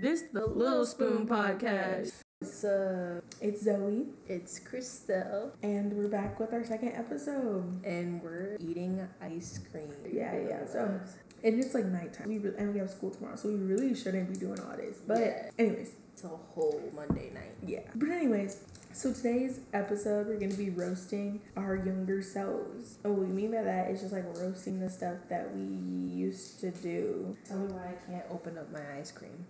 [0.00, 2.12] This the Little Spoon Podcast.
[2.40, 7.84] It's, uh, It's Zoe, it's Christelle, and we're back with our second episode.
[7.84, 9.92] and we're eating ice cream.
[10.10, 10.66] Yeah, yeah.
[10.66, 11.00] So,
[11.44, 12.28] and it's like nighttime.
[12.28, 14.98] We re- and we have school tomorrow, so we really shouldn't be doing all this.
[15.06, 15.50] But, Yeah.
[15.58, 17.54] anyways, it's a whole Monday night.
[17.66, 17.80] yeah.
[17.94, 18.56] But anyways,
[18.92, 22.96] so today's episode we're gonna be roasting our younger selves.
[23.04, 26.58] And what we mean by that is just like roasting the stuff that we used
[26.60, 27.36] to do.
[27.46, 29.44] Tell me why I can't open up my ice cream.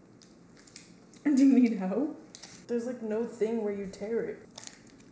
[1.25, 2.21] Do you need help?
[2.67, 4.49] There's like no thing where you tear it.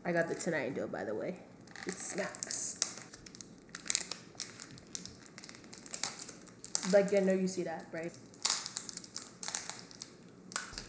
[0.05, 1.37] I got the tonight deal, by the way.
[1.87, 2.99] It smacks.
[6.93, 8.13] Like I know you see that, right?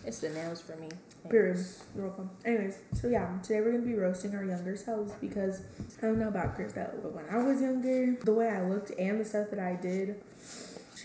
[0.06, 0.90] It's the nails for me.
[1.30, 1.64] Period.
[1.96, 2.30] You're welcome.
[2.46, 5.62] Anyways, so yeah, today we're gonna be roasting our younger selves because
[6.02, 9.20] I don't know about Christelle, but when I was younger, the way I looked and
[9.20, 10.22] the stuff that I did,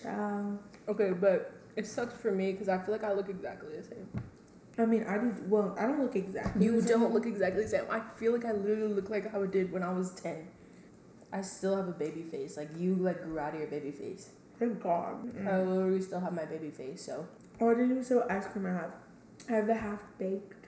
[0.03, 0.59] child.
[0.89, 4.09] Okay, but it sucks for me because I feel like I look exactly the same.
[4.77, 5.77] I mean, I do well.
[5.79, 6.65] I don't look exactly.
[6.65, 7.01] You the same.
[7.01, 7.85] don't look exactly the same.
[7.91, 10.49] I feel like I literally look like how I did when I was ten.
[11.33, 12.57] I still have a baby face.
[12.57, 14.31] Like you, like grew out of your baby face.
[14.59, 15.17] Thank God.
[15.49, 17.05] I literally still have my baby face.
[17.07, 17.27] So
[17.61, 18.93] Oh, I didn't even say what ice cream I have.
[19.49, 20.64] I have the half baked.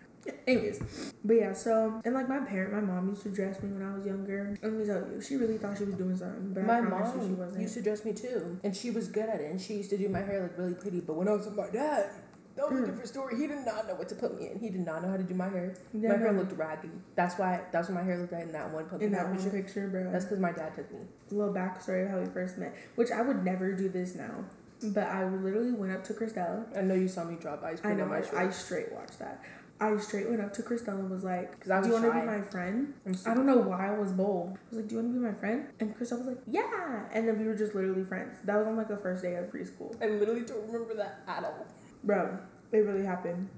[0.47, 3.83] Anyways, but yeah, so and like my parent, my mom used to dress me when
[3.83, 4.57] I was younger.
[4.63, 7.27] Let me tell you, she really thought she was doing something, but my I promise
[7.27, 7.63] she wasn't.
[7.63, 9.51] used to dress me too, and she was good at it.
[9.51, 11.01] And she used to do my hair like really pretty.
[11.01, 12.11] But when I was with my dad,
[12.57, 13.37] that was a different story.
[13.37, 14.59] He did not know what to put me in.
[14.59, 15.75] He did not know how to do my hair.
[15.93, 16.95] Yeah, my hair looked raggedy.
[17.15, 17.61] That's why.
[17.71, 19.51] That's what my hair looked like in that one in that one picture.
[19.51, 20.11] picture, bro.
[20.11, 21.01] That's because my dad took me.
[21.31, 24.45] a little backstory of how we first met, which I would never do this now.
[24.83, 26.67] But I literally went up to Christelle.
[26.77, 28.93] I know you saw me drop ice I cream know on my I, I straight
[28.93, 29.43] watched that.
[29.81, 32.13] I straight went up to Christelle and was like, 'Cause I "Do you want to
[32.21, 32.95] be my friend?"
[33.27, 34.57] I don't know why I was bold.
[34.57, 37.09] I was like, "Do you want to be my friend?" And Christelle was like, "Yeah."
[37.13, 38.39] And then we were just literally friends.
[38.45, 41.45] That was on like the first day of preschool, I literally don't remember that at
[41.45, 41.67] all.
[42.05, 42.39] bro.
[42.73, 43.49] It really happened.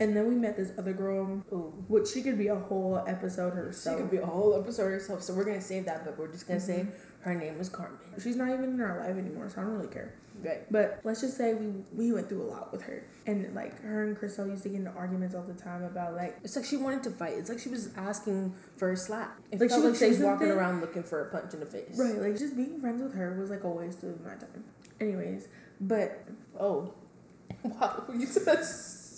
[0.00, 1.72] And then we met this other girl, Ooh.
[1.88, 3.96] which she could be a whole episode herself.
[3.96, 6.46] She could be a whole episode herself, so we're gonna save that, but we're just
[6.46, 7.22] gonna say Mm-hmm.
[7.22, 7.98] her name was Carmen.
[8.22, 10.14] She's not even in our life anymore, so I don't really care.
[10.40, 10.70] Right.
[10.70, 14.04] But let's just say we we went through a lot with her, and like her
[14.04, 16.76] and Christelle used to get into arguments all the time about like It's like she
[16.76, 17.32] wanted to fight.
[17.32, 19.36] It's like she was asking for a slap.
[19.50, 21.66] It Like, she felt like she was walking around looking for a punch in the
[21.66, 21.98] face.
[21.98, 24.62] right like just being friends with her was like a waste of my time.
[25.00, 25.48] Anyways,
[25.80, 26.24] but
[26.56, 26.94] Oh.
[27.64, 28.44] Wow, you said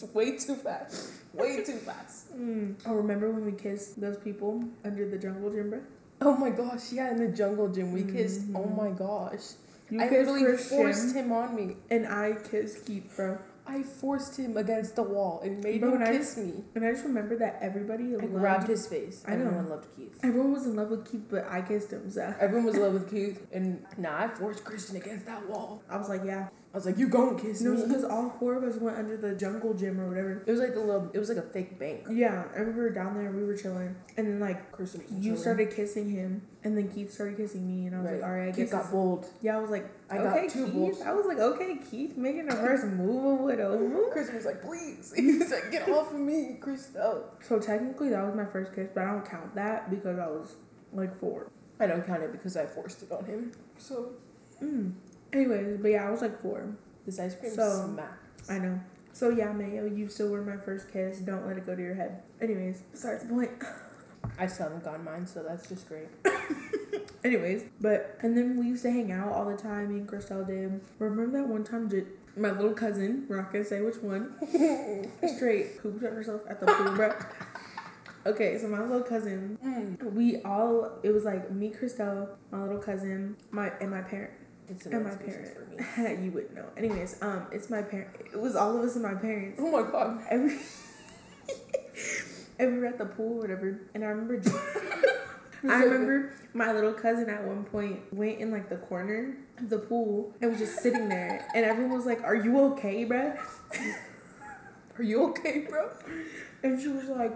[0.15, 1.11] way too fast.
[1.35, 2.37] Way too fast.
[2.37, 5.81] mm, I remember when we kissed those people under the jungle gym, bro.
[6.23, 8.43] Oh my gosh, yeah, in the jungle gym we kissed.
[8.55, 8.77] Oh Mhm.
[8.77, 9.55] my gosh.
[9.91, 11.77] You I literally Christian, forced him on me.
[11.91, 13.39] and I kissed Keith, bro.
[13.67, 16.65] I forced him against the wall and made Bro, him and I kiss me.
[16.75, 19.23] And I just remember that everybody I loved, grabbed his face.
[19.27, 19.45] I know.
[19.47, 20.19] Everyone loved Keith.
[20.25, 22.11] Everyone was in love with Keith, but I kissed him.
[22.11, 25.83] So Everyone was in love with Keith, and nah, I forced Christian against that wall.
[25.89, 26.49] I was like, yeah.
[26.73, 29.17] I was like, "You gonna kiss No, me?" because all four of us went under
[29.17, 30.45] the jungle gym or whatever.
[30.47, 31.11] It was like a little.
[31.13, 32.07] It was like a fake bank.
[32.09, 35.73] Yeah, and we were down there, we were chilling, and then like was you started
[35.75, 38.21] kissing him, and then Keith started kissing me, and I was Right.
[38.21, 38.83] like, all right, I Keith guess.
[38.85, 39.27] got bold.
[39.43, 41.03] yeah, I was like, I got okay, two Keith.
[41.05, 44.09] I was like, okay, Keith, making the first move or whatever.
[44.13, 48.25] Christian was like, "Please," he was like, "Get off of me, Christelle." So technically, that
[48.25, 50.55] was my first kiss, but I don't count that because I was
[50.93, 51.51] like four.
[51.81, 53.51] I don't count it because I forced it on him.
[53.77, 54.13] So
[54.63, 54.93] Mm.
[55.33, 56.75] Anyways, but yeah, I was like four.
[57.07, 58.51] this ice cream So- smacks.
[58.51, 58.81] I know.
[59.13, 61.19] So yeah, Mayo, you still were my first kiss.
[61.19, 62.23] Don't let it go to your head.
[62.41, 63.51] Anyways, besides the point.
[64.39, 66.09] I still haven't gotten mine, so that's just great.
[67.25, 69.89] Anyways, but and then we used to hang out all the time.
[69.93, 70.81] Me and Christelle did.
[70.99, 71.89] Remember that one time?
[71.89, 73.27] Did my little cousin?
[73.29, 74.35] We're not gonna say which one.
[75.37, 77.13] Straight pooped on herself at the pool, bro.
[78.27, 80.13] Okay, so my little cousin, Mm.
[80.13, 84.33] we all it was like me, Christelle, my little cousin, my and my parent.
[84.71, 85.51] It's an And my parents.
[85.53, 86.25] for me.
[86.25, 86.67] you wouldn't know.
[86.77, 88.11] Anyways, um, it's my parent.
[88.33, 89.59] It was all of us and my parents.
[89.61, 90.21] Oh my god.
[90.31, 90.57] Every
[92.59, 94.41] and we were at the pool or whatever, and I remember.
[95.69, 99.79] I remember my little cousin at one point went in like the corner of the
[99.79, 103.37] pool and was just sitting there, and everyone was like, "Are you okay, bruh?"
[105.01, 105.89] Are you okay, bro?
[106.63, 107.35] And she was like,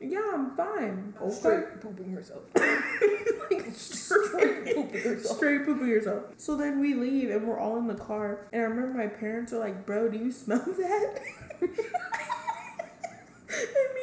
[0.00, 2.42] "Yeah, I'm fine." Straight pooping herself.
[2.54, 5.36] like Straight pooping herself.
[5.36, 6.24] straight pooping yourself.
[6.36, 9.52] So then we leave and we're all in the car, and I remember my parents
[9.52, 11.20] are like, "Bro, do you smell that?"
[11.60, 11.78] and me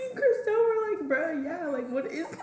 [0.10, 2.40] and Christelle were like, "Bro, yeah, like what is?" that?"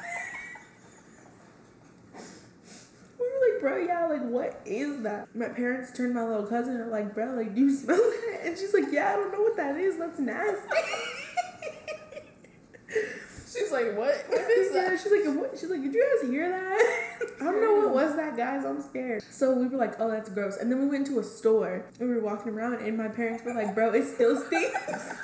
[3.19, 5.29] We were like, bro, yeah, like, what is that?
[5.35, 8.41] My parents turned my little cousin and were like, bro, like, do you smell that?
[8.47, 9.99] And she's like, yeah, I don't know what that is.
[9.99, 10.69] That's nasty.
[13.51, 14.15] She's like, what?
[14.29, 15.01] What is yeah, that?
[15.01, 15.59] she's like, what?
[15.59, 17.31] She's like, did you guys hear that?
[17.41, 18.65] I don't know what was that, guys.
[18.65, 19.25] I'm scared.
[19.29, 20.57] So we were like, oh, that's gross.
[20.59, 23.43] And then we went to a store and we were walking around, and my parents
[23.45, 25.15] were like, bro, it still stinks.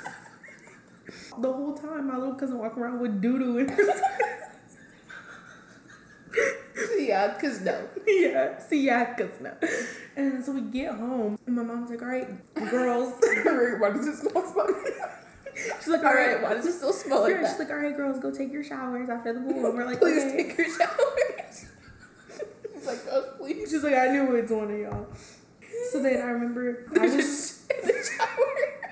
[1.39, 3.83] the whole time, my little cousin walking around with doo doo in her.
[6.99, 7.87] yeah, cause no.
[8.05, 9.53] yeah, see, yeah, cause no.
[10.17, 12.27] And so we get home, and my mom's like, all right,
[12.69, 13.13] girls.
[13.21, 14.73] Why does it smell funny?
[15.79, 18.19] She's like, All right, why does it still smell like she's like, all right, girls,
[18.19, 19.65] go take your showers after the pool.
[19.65, 20.43] And we're like, Please okay.
[20.43, 21.65] take your showers.
[22.75, 23.69] It's like, oh, please.
[23.69, 25.07] She's like, I knew it's one of y'all.
[25.91, 28.91] So then I remember I There's was just in the shower.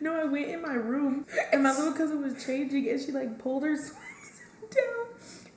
[0.00, 3.38] no, I went in my room and my little cousin was changing and she like
[3.38, 5.06] pulled her swimsuit down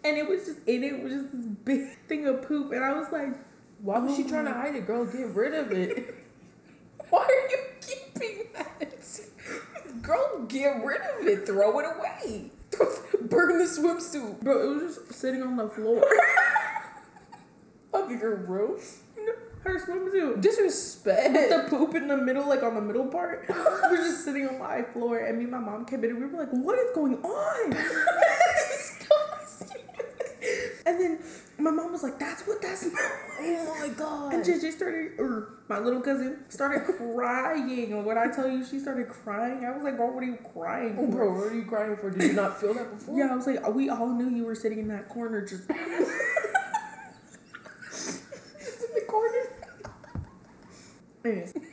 [0.04, 2.94] and it was just in it was just this big thing of poop and I
[2.94, 3.34] was like,
[3.82, 4.62] Why was she Oh trying to oh.
[4.62, 5.06] hide it, girl?
[5.06, 6.16] Get rid of it.
[7.10, 8.87] Why are you keeping that?
[10.08, 11.46] Girl, get rid of it.
[11.46, 12.52] Throw it away.
[13.22, 16.02] Burn the swimsuit bro, it was just sitting on the floor.
[17.94, 18.80] of your room.
[19.64, 20.42] her swimsuit.
[20.42, 21.34] Disrespect.
[21.34, 23.56] With the poop in the middle, like on the middle part, it
[23.92, 26.26] was just sitting on my floor, and me and my mom came in, and we
[26.26, 27.70] were like, "What is going on?"
[28.70, 29.84] disgusting.
[30.86, 31.20] And then
[31.60, 32.98] my mom was like, "That's what that smells."
[33.40, 34.34] Oh my god.
[34.34, 37.92] And JJ started, or my little cousin started crying.
[37.94, 40.28] And when I tell you she started crying, I was like, oh, "Bro, what are
[40.28, 42.10] you crying for?" Bro, what are you crying for?
[42.12, 43.18] Did you not feel that before?
[43.18, 45.64] Yeah, I was like, we all knew you were sitting in that corner, just.
[45.70, 45.76] In
[48.96, 49.44] the corner.
[51.26, 51.54] Anyways.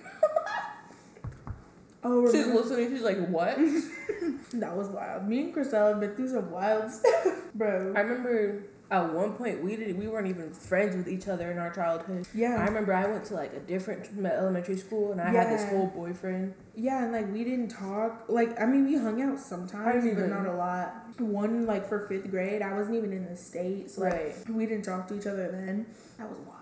[2.06, 2.90] Oh, She's listening.
[2.90, 3.56] She's like, what?
[3.56, 5.26] that was wild.
[5.26, 7.94] Me and Christelle have been through some wild stuff, bro.
[7.96, 9.96] I remember at one point we didn't.
[9.96, 12.26] we weren't even friends with each other in our childhood.
[12.34, 12.56] Yeah.
[12.60, 15.70] I remember I went to like a different elementary school and I had this Yeah.
[15.70, 16.54] whole boyfriend.
[16.76, 18.24] yeah, and like we didn't talk.
[18.28, 21.20] Like, I mean, we hung out sometimes, but not a lot.
[21.20, 23.96] One like for fifth grade, I wasn't even in the states.
[23.96, 24.50] Like, Right.
[24.50, 25.86] we didn't talk to each other then.
[26.18, 26.60] That was wild.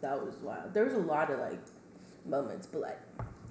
[0.00, 0.72] That was wild.
[0.72, 1.60] There was a lot of like
[2.24, 3.00] moments, but like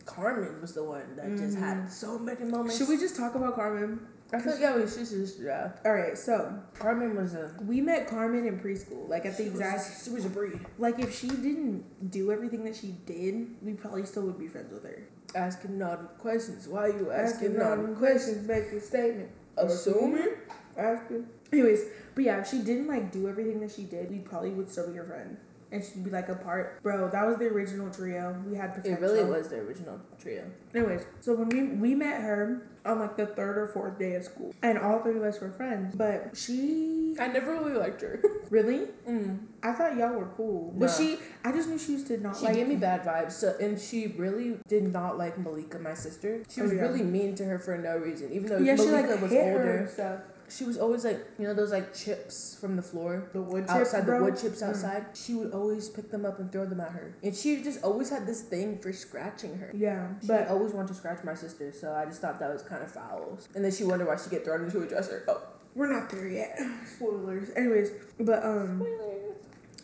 [0.05, 1.91] Carmen was the one that just had mm.
[1.91, 2.77] so many moments.
[2.77, 3.99] Should we just talk about Carmen?
[4.31, 5.71] I feel like yeah, we should just yeah.
[5.83, 9.49] All right, so Carmen was a we met Carmen in preschool, like at the she
[9.49, 10.03] was- exact.
[10.05, 10.59] she was a breed.
[10.77, 14.71] Like if she didn't do everything that she did, we probably still would be friends
[14.71, 15.03] with her.
[15.35, 16.67] Asking not questions.
[16.67, 18.47] Why are you asking not questions?
[18.47, 19.29] make a statement.
[19.57, 20.29] Assuming.
[20.77, 21.27] Asking.
[21.51, 21.85] Anyways,
[22.15, 24.87] but yeah, if she didn't like do everything that she did, we probably would still
[24.89, 25.37] be her friend.
[25.71, 26.81] And she'd be like a part.
[26.81, 28.35] Bro, that was the original trio.
[28.47, 29.03] We had potential.
[29.03, 30.45] It really was the original trio.
[30.73, 34.23] Anyways, so when we we met her on like the third or fourth day of
[34.23, 38.19] school, and all three of us were friends, but she I never really liked her.
[38.49, 39.39] really, Mm.
[39.61, 40.91] I thought y'all were cool, but No.
[40.91, 42.55] she, I just knew she used to not She like.
[42.55, 43.33] gave me bad vibes.
[43.33, 46.41] So and she really did not like Malika, my sister.
[46.49, 46.81] She Oh, was yeah.
[46.81, 48.31] really mean to her for no reason.
[48.31, 50.19] Even though yeah, she Malika like was hit her older, and stuff.
[50.49, 53.29] She was always like you know those like chips from the floor.
[53.33, 54.17] The wood chips, outside bro.
[54.19, 54.69] the wood chips Mm.
[54.69, 57.13] outside, she would always pick them up and throw them at her.
[57.23, 59.71] And she just always had this thing for scratching her.
[59.73, 62.63] Yeah, She but always wanted to scratch my sister, so I just thought that was
[62.63, 63.37] kind of foul.
[63.55, 65.23] And then she wondered why she get thrown into a dresser.
[65.27, 65.41] Oh,
[65.75, 66.59] we're not there yet.
[66.95, 67.49] Spoilers.
[67.55, 68.85] Anyways, but um,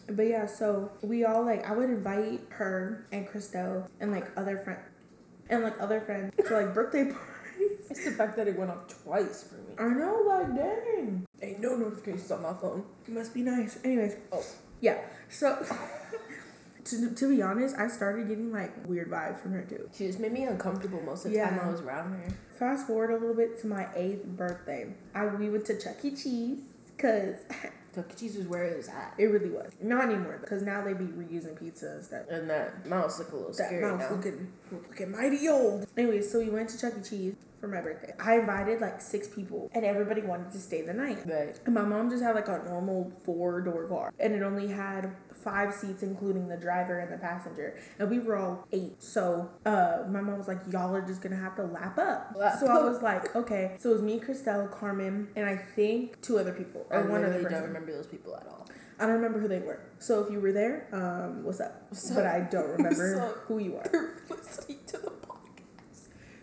[0.10, 4.58] but yeah, so we all like I would invite her and Christelle and like other
[4.58, 4.82] friends
[5.50, 7.20] and like other friends to like birthday parties.
[7.90, 9.76] It's the fact that it went off twice for me.
[9.78, 12.84] I know, like dang, Ain't no notifications on my phone.
[13.08, 13.78] it must be nice.
[13.84, 14.44] Anyways, Oh.
[14.82, 15.00] yeah,
[15.30, 15.64] so.
[16.86, 19.90] To, to be honest, I started getting like weird vibes from her too.
[19.92, 22.28] She just made me uncomfortable most of the time I was around her.
[22.60, 24.94] Fast forward a little bit to my eighth birthday.
[25.16, 26.12] I we went to Chuck E.
[26.16, 26.60] Cheese
[26.96, 27.38] because
[27.96, 28.16] Chuck E.
[28.16, 29.16] Cheese was where it was at.
[29.18, 29.72] it really was.
[29.82, 32.28] Not anymore because now they be reusing pizza and stuff.
[32.30, 34.16] And that mouse look a little That scary mouse now.
[34.18, 35.88] looking looking mighty old.
[35.98, 37.02] Anyway, so we went to Chuck E.
[37.02, 38.14] Cheese for my birthday.
[38.20, 41.20] I invited like six people, and everybody wanted to stay the night.
[41.26, 41.60] Right.
[41.66, 45.16] And my mom just had like a normal four door car, and it only had
[45.44, 47.78] five seats, including the driver and the passenger.
[48.00, 49.02] And we were all eight.
[49.02, 52.60] So uh, my mom was like, "Y'all are just gonna have to lap up." Lap
[52.60, 56.38] so I was like, "Okay." So it was me, Christelle, Carmen, and I think two
[56.38, 57.52] other people I or one other person.
[57.52, 58.68] don't remember those people at all.
[58.98, 59.82] I don't remember who they were.
[60.00, 61.86] So if you were there, um, what's up?
[61.90, 62.34] What's but up?
[62.34, 63.88] I don't remember who you are.
[63.92, 65.25] They're listening to the.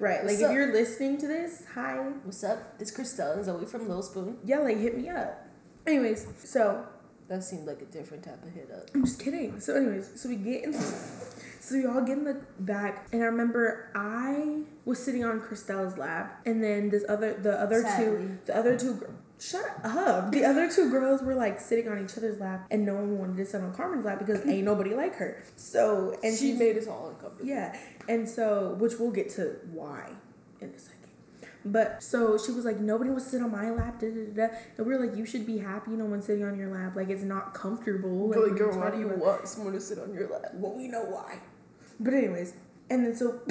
[0.02, 0.16] Right.
[0.16, 0.52] Like What's if up?
[0.54, 1.94] you're listening to this, hi.
[2.24, 2.76] What's up?
[2.76, 4.36] This Christelle and Zoe from Little Spoon.
[4.44, 5.46] Yeah, like hit me up.
[5.86, 6.84] Anyways, so
[7.28, 8.90] That seemed like a different type of hit up.
[8.94, 9.60] I'm just kidding.
[9.60, 10.72] So anyways, so we get in
[11.60, 15.96] so we all get in the back and I remember I was sitting on Christelle's
[15.96, 18.04] lap and then this other the other Sadly.
[18.04, 19.06] two the other two
[19.42, 20.30] Shut up.
[20.30, 23.38] The other two girls were like sitting on each other's lap and no one wanted
[23.38, 25.42] to sit on Carmen's lap because ain't nobody like her.
[25.56, 27.48] So and she made us all uncomfortable.
[27.48, 27.76] Yeah.
[28.08, 30.10] And so, which we'll get to why
[30.60, 30.98] in a second.
[31.64, 34.54] But so she was like, nobody wants to sit on my lap, da, da, da.
[34.78, 36.96] And we were like, you should be happy no one's sitting on your lap.
[36.96, 38.28] Like, it's not comfortable.
[38.28, 39.18] Like, Like, are girl, why do you about?
[39.18, 40.50] want someone to sit on your lap?
[40.54, 41.38] Well, we know why.
[42.00, 42.54] But anyways,
[42.90, 43.40] and then so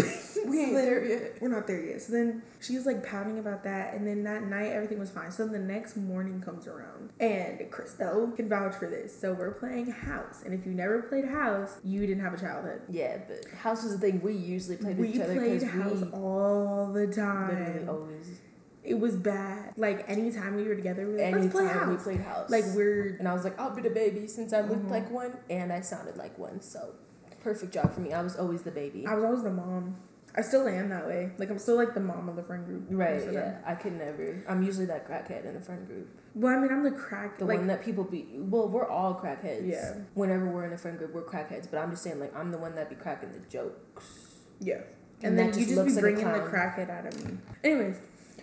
[0.48, 1.42] we ain't there yet.
[1.42, 2.02] We're not there yet.
[2.02, 5.32] So then she's like pouting about that, and then that night everything was fine.
[5.32, 9.18] So the next morning comes around, and Christelle can vouch for this.
[9.20, 12.82] So we're playing house, and if you never played house, you didn't have a childhood.
[12.90, 15.74] Yeah, but house is the thing we usually played we with each other played because
[15.74, 17.50] house we all the time.
[17.60, 18.40] literally always.
[18.84, 19.74] It was bad.
[19.78, 22.04] Like anytime we were together, we were like, let's play Anytime we house.
[22.04, 24.88] played house, Like we're and I was like, I'll be the baby since I looked
[24.88, 24.90] Mhm.
[24.90, 26.62] like one and I sounded like one.
[26.62, 26.96] So,
[27.44, 28.14] perfect job for me.
[28.14, 29.06] I was always the baby.
[29.08, 29.98] I was always the mom.
[30.36, 31.32] I still am that way.
[31.38, 32.86] Like I'm still like the mom of the friend group.
[32.90, 33.52] Right, most of the yeah.
[33.52, 33.64] time.
[33.66, 34.44] I could never.
[34.48, 36.08] I'm usually that crackhead in the friend group.
[36.34, 37.38] Well, I mean, I'm the crack.
[37.38, 38.26] The like one that people be.
[38.36, 39.70] Well, we're all crackheads.
[39.70, 39.96] Yeah.
[40.14, 41.70] Whenever we're in a friend group, we're crackheads.
[41.70, 44.38] But I'm just saying, like, I'm the one that be cracking the jokes.
[44.62, 44.76] Yeah.
[45.24, 47.38] And And, then that you just just be like bringing the crackhead out of me.
[47.64, 47.98] Anyways,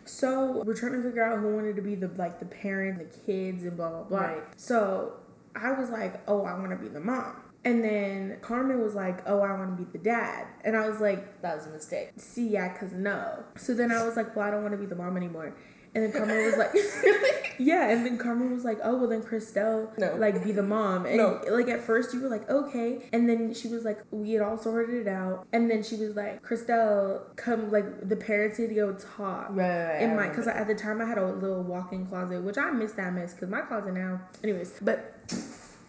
[0.04, 3.18] so we're trying to figure out who wanted to be the like the parent, the
[3.20, 4.18] kids, and blah blah blah.
[4.18, 4.42] Right.
[4.56, 5.14] So
[5.56, 7.36] I was like, oh, I want to be the mom.
[7.64, 10.46] And then Carmen was like, oh, I want to be the dad.
[10.64, 12.10] And I was like, That was a mistake.
[12.16, 13.44] see, yeah, cause no.
[13.56, 15.54] So then I was like, well, I don't want to be the mom anymore.
[15.94, 16.72] And then Carmen was like,
[17.58, 17.88] yeah.
[17.88, 20.14] And then Carmen was like, oh, well, then Christelle, No.
[20.16, 21.06] like, be the mom.
[21.06, 21.40] And No.
[21.50, 23.08] like at first you were like, okay.
[23.12, 25.46] And then she was like, we had all sorted it out.
[25.52, 29.48] And then she was like, Christelle, come, like, the parents need to go talk.
[29.50, 30.02] Right, right.
[30.02, 32.92] In my, because at the time I had a little walk-in closet, which I miss
[32.92, 34.74] that mess because my closet now, anyways.
[34.82, 35.14] But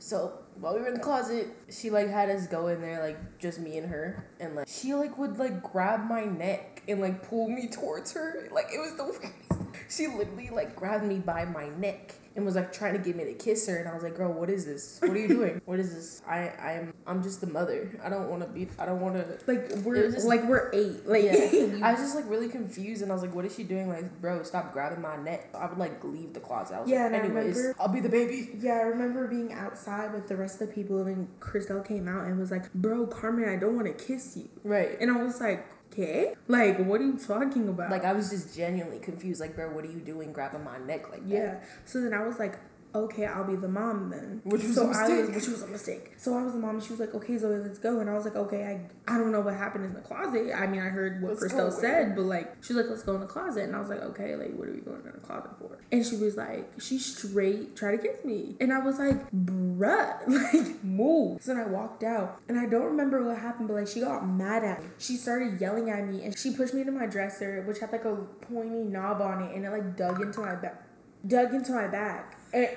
[0.09, 3.37] So while we were in the closet, she like had us go in there, like
[3.37, 7.29] just me and her, and like she like would like grab my neck and like
[7.29, 8.49] pull me towards her.
[8.51, 9.95] Like it was the weirdest.
[9.95, 13.25] She literally like grabbed me by my neck and was like trying to get me
[13.25, 14.97] to kiss her, and I was like, "Girl, what is this?
[15.01, 15.61] What are you doing?
[15.65, 16.21] what is this?
[16.27, 17.99] I I'm I'm just the mother.
[18.03, 18.67] I don't want to be.
[18.79, 21.33] I don't want to." like we're just- like we're eight, like Yeah,
[21.83, 23.89] I was just like really confused, and I was like, "What is she doing?
[23.89, 26.75] Like, bro, stop grabbing my neck." I would like leave the closet.
[26.77, 29.27] I was Yeah, like, and I "Anyways, remember- I'll be the baby." Yeah, I remember
[29.27, 32.51] being outside with the rest of the people, and then Christelle came out and was
[32.51, 34.97] like, "Bro, Carmen, I don't want to kiss you," Right.
[35.01, 38.55] and I was like, "Okay, like, what are you talking about?" Like I was just
[38.55, 39.41] genuinely confused.
[39.41, 41.29] Like, bro, what are you doing grabbing my neck like that?
[41.29, 41.59] yeah.
[41.85, 42.59] So then I was like,
[42.93, 45.67] "Okay, I'll be the mom then," Which was so a I was, which was a
[45.67, 46.13] mistake.
[46.17, 48.13] So I was the mom, and she was like, "Okay, Zoe, let's go," and I
[48.13, 50.53] was like, "Okay, I I don't know what happened in the closet.
[50.55, 53.15] I mean, I heard what Let's Christelle said, but like, she was like, let's go
[53.15, 55.19] in the closet," and I was like, "Okay, like, what are we going in the
[55.19, 58.99] closet for?" And she was like, she straight tried to kiss me, and I was
[58.99, 63.67] like, "Bruh, like, move." So then I walked out, and I don't remember what happened,
[63.67, 64.89] but like, she got mad at me.
[64.97, 68.05] She started yelling at me, and she pushed me to my dresser, which had like
[68.05, 70.83] a pointy knob on it, and it like dug into my back,
[71.27, 72.67] dug into my back, and.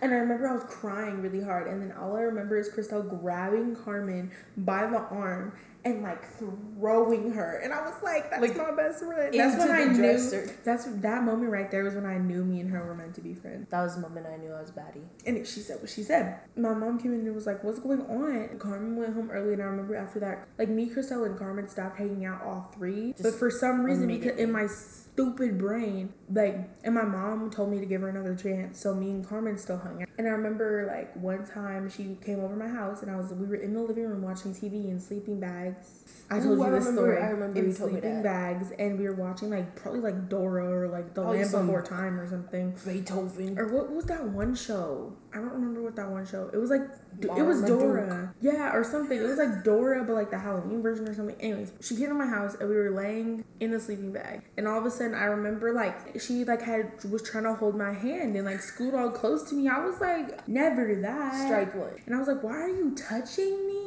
[0.00, 3.08] And I remember I was crying really hard, and then all I remember is Christelle
[3.08, 5.52] grabbing Carmen by the arm
[5.84, 9.70] and like throwing her, and I was like, "That's Like, my best friend." That's when
[9.70, 10.48] I the knew.
[10.64, 13.20] That's that moment right there was when I knew me and her were meant to
[13.20, 13.68] be friends.
[13.70, 15.04] That was the moment I knew I was baddie.
[15.26, 16.38] And she said what she said.
[16.56, 19.62] My mom came in and was like, "What's going on?" Carmen went home early, and
[19.62, 23.14] I remember after that, like me, Christelle, and Carmen stopped hanging out all three.
[23.22, 24.66] but for some reason, because in my
[25.12, 29.10] stupid brain, like, and my mom told me to give her another chance, so me
[29.10, 30.08] and Carmen still hung out.
[30.18, 33.46] And I remember like one time she came over my house, and I was we
[33.46, 36.04] were in the living room watching TV in sleeping bags.
[36.30, 37.22] I told Ooh, you I this remember- story.
[37.22, 38.24] I remember in you told me sleeping that.
[38.24, 41.82] bags, and we were watching like probably like Dora or like The Oh, Land Before
[41.82, 42.74] Time or something.
[42.86, 43.58] Beethoven.
[43.58, 45.12] Or what was that one show?
[45.32, 46.50] I don't remember what that one show.
[46.52, 46.82] It was like
[47.20, 47.62] it was.
[47.62, 48.34] Dora.
[48.40, 49.18] Yeah, or something.
[49.18, 51.36] It was like Dora, but like the Halloween version or something.
[51.40, 54.68] Anyways, she came to my house and we were laying in the sleeping bag, and
[54.68, 57.92] all of a sudden I remember like she like had was trying to hold my
[57.92, 59.68] hand and like scoot all close to me.
[59.68, 61.46] I was like, never that.
[61.46, 61.96] Strike one.
[62.06, 63.82] And I was like, why are you touching me?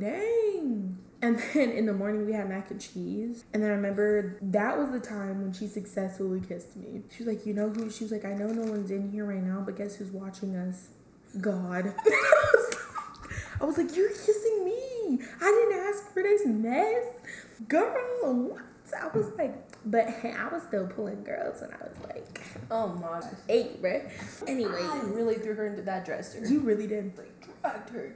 [0.00, 0.98] Dang.
[1.24, 3.44] And then in the morning we had mac and cheese.
[3.54, 7.02] And then I remember that was the time when she successfully kissed me.
[7.10, 7.90] She was like, you know who?
[7.90, 10.54] She was like, I know no one's in here right now, but guess who's watching
[10.54, 10.88] us?
[11.40, 11.94] God.
[13.60, 15.18] I was like, you're kissing me.
[15.40, 17.06] I didn't ask for this mess.
[17.68, 18.62] Girl, what?
[19.00, 19.54] I was like,
[19.86, 23.22] but I was still pulling girls when I was like Oh my.
[23.48, 24.10] eight, bruh.
[24.46, 26.46] Anyway, I really threw her into that dresser.
[26.46, 27.16] you really did.
[27.16, 28.14] like dragged her.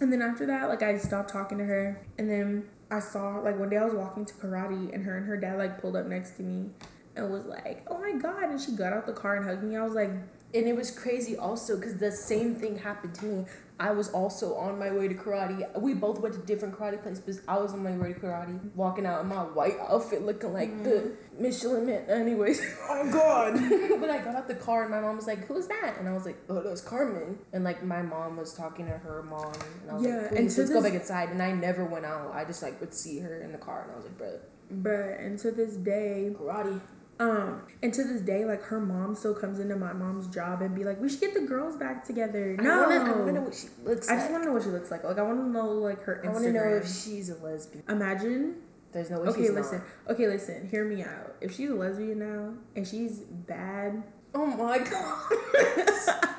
[0.00, 3.58] And then after that, like I stopped talking to her, and then I saw like
[3.58, 6.06] one day I was walking to karate, and her and her dad like pulled up
[6.06, 6.70] next to me,
[7.14, 9.76] and was like, "Oh my god!" And she got out the car and hugged me.
[9.76, 10.10] I was like,
[10.54, 13.44] And it was crazy also because the same thing happened to me.
[13.78, 15.80] I was also on my way to karate.
[15.80, 19.04] We both went to different karate places, I was on my way to karate, walking
[19.04, 21.42] out in my white outfit looking like the mm-hmm.
[21.42, 22.04] Michelin man.
[22.08, 22.62] Anyways.
[22.88, 23.54] Oh God.
[24.00, 25.96] but I got out the car and my mom was like, Who's that?
[25.98, 27.38] And I was like, Oh, that was Carmen.
[27.52, 29.52] And like my mom was talking to her mom
[29.82, 31.28] and I was Yeah, like, and let's go back inside.
[31.28, 32.34] And I never went out.
[32.34, 34.38] I just like would see her in the car and I was like, Bro,
[34.72, 36.80] Bruh, and to this day, karate.
[37.18, 40.74] Um, and to this day, like her mom still comes into my mom's job and
[40.74, 43.40] be like, "We should get the girls back together." No, I wanna, I wanna know
[43.42, 44.20] what she looks I like.
[44.22, 45.04] just want to know what she looks like.
[45.04, 46.28] Like I want to know like her Instagram.
[46.28, 47.84] I want to know if she's a lesbian.
[47.88, 48.56] Imagine.
[48.92, 49.82] There's no way Okay, she's listen.
[50.06, 50.14] not.
[50.14, 50.68] Okay, listen.
[50.68, 51.36] Hear me out.
[51.40, 54.02] If she's a lesbian now and she's bad,
[54.34, 55.32] Oh my god.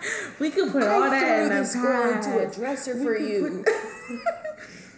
[0.40, 3.66] we could put all that in girl into a dresser We for you.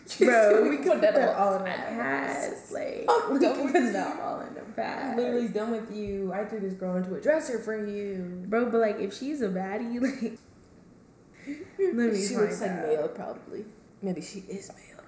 [0.19, 2.71] Bro, we We could put that all in the past.
[2.71, 5.17] Like I'm we could put that all in the past.
[5.17, 6.33] Literally done with you.
[6.33, 8.43] I threw this girl into a dresser for you.
[8.47, 10.39] Bro, but like if she's a baddie, like
[11.79, 13.65] let me She find looks like male, probably.
[14.01, 15.03] Maybe she is male.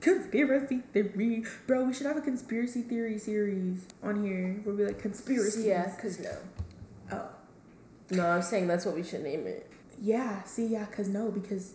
[0.00, 1.84] Conspiracy theory, bro.
[1.84, 4.60] We should have a conspiracy theory series on here.
[4.62, 5.68] where We'll like conspiracy.
[5.68, 6.36] Yeah, cause no.
[7.10, 7.28] Oh.
[8.10, 9.70] No, I'm saying that's what we should name it.
[10.00, 10.42] Yeah.
[10.44, 11.74] See, yeah, cause no, because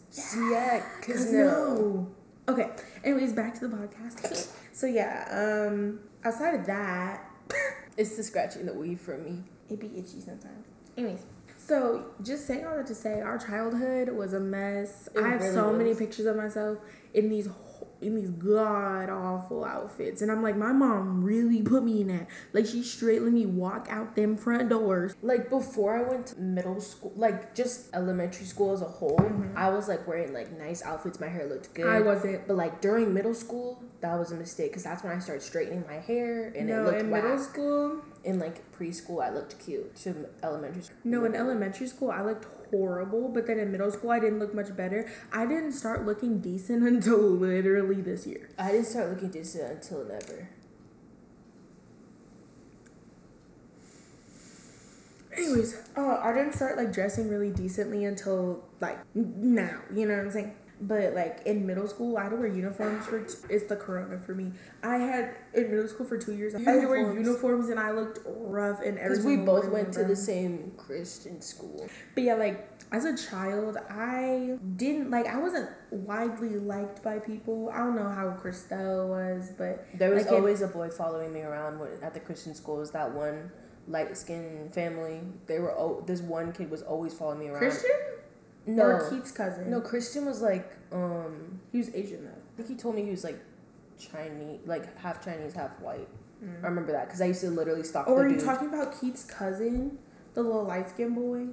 [0.51, 1.45] Yeah, cause, cause no.
[1.47, 2.07] no.
[2.49, 2.69] Okay.
[3.03, 4.49] Anyways, back to the podcast.
[4.73, 7.29] so yeah, um, outside of that,
[7.97, 9.43] It's the scratching the weave for me.
[9.69, 10.65] it be itchy sometimes.
[10.97, 11.23] Anyways,
[11.57, 15.07] so just saying all that to say, our childhood was a mess.
[15.15, 16.79] It I have really so many pictures of myself
[17.13, 17.47] in these
[18.03, 22.27] in these god awful outfits, and I'm like, my mom really put me in that.
[22.51, 25.15] Like she straight let me walk out them front doors.
[25.21, 29.57] Like before I went to middle school, like just elementary school as a whole, mm-hmm.
[29.57, 31.19] I was like wearing like nice outfits.
[31.19, 31.87] My hair looked good.
[31.87, 32.47] I wasn't.
[32.47, 35.85] But like during middle school, that was a mistake because that's when I started straightening
[35.87, 37.23] my hair and it no, looked in whack.
[37.23, 39.95] middle school, In like preschool, I looked cute.
[39.97, 43.29] To elementary school, no, in elementary school, I looked horrible.
[43.29, 45.09] But then in middle school, I didn't look much better.
[45.31, 48.49] I didn't start looking decent until literally this year.
[48.57, 50.49] I didn't start looking decent until never.
[55.35, 59.79] Anyways, uh, I didn't start like dressing really decently until like now.
[59.93, 60.55] You know what I'm saying?
[60.85, 63.19] But like in middle school, I had to wear uniforms for.
[63.23, 64.51] T- it's the corona for me.
[64.83, 66.53] I had in middle school for two years.
[66.55, 67.27] I had to wear Uniforms.
[67.27, 68.95] uniforms, and I looked rough and.
[68.97, 71.87] Because we both went to the same Christian school.
[72.15, 75.25] But yeah, like as a child, I didn't like.
[75.27, 77.69] I wasn't widely liked by people.
[77.73, 81.31] I don't know how Christelle was, but There was Like, it- always a boy following
[81.33, 82.77] me around at the Christian school.
[82.77, 83.51] Was that one
[83.87, 85.21] light skinned family.
[85.47, 87.59] They were oh, this one kid was always following me around.
[87.59, 87.91] Christian
[88.65, 89.69] No, or Keith's cousin.
[89.69, 91.59] no, Christian was like um.
[91.71, 92.31] he was Asian though.
[92.31, 93.39] I think he told me he was like
[93.99, 96.07] Chinese, like half Chinese, half white.
[96.43, 96.63] Mm.
[96.63, 99.23] I remember that because I used to literally stalk the are you talking about Keith's
[99.23, 99.97] cousin,
[100.33, 101.47] the little light skinned boy?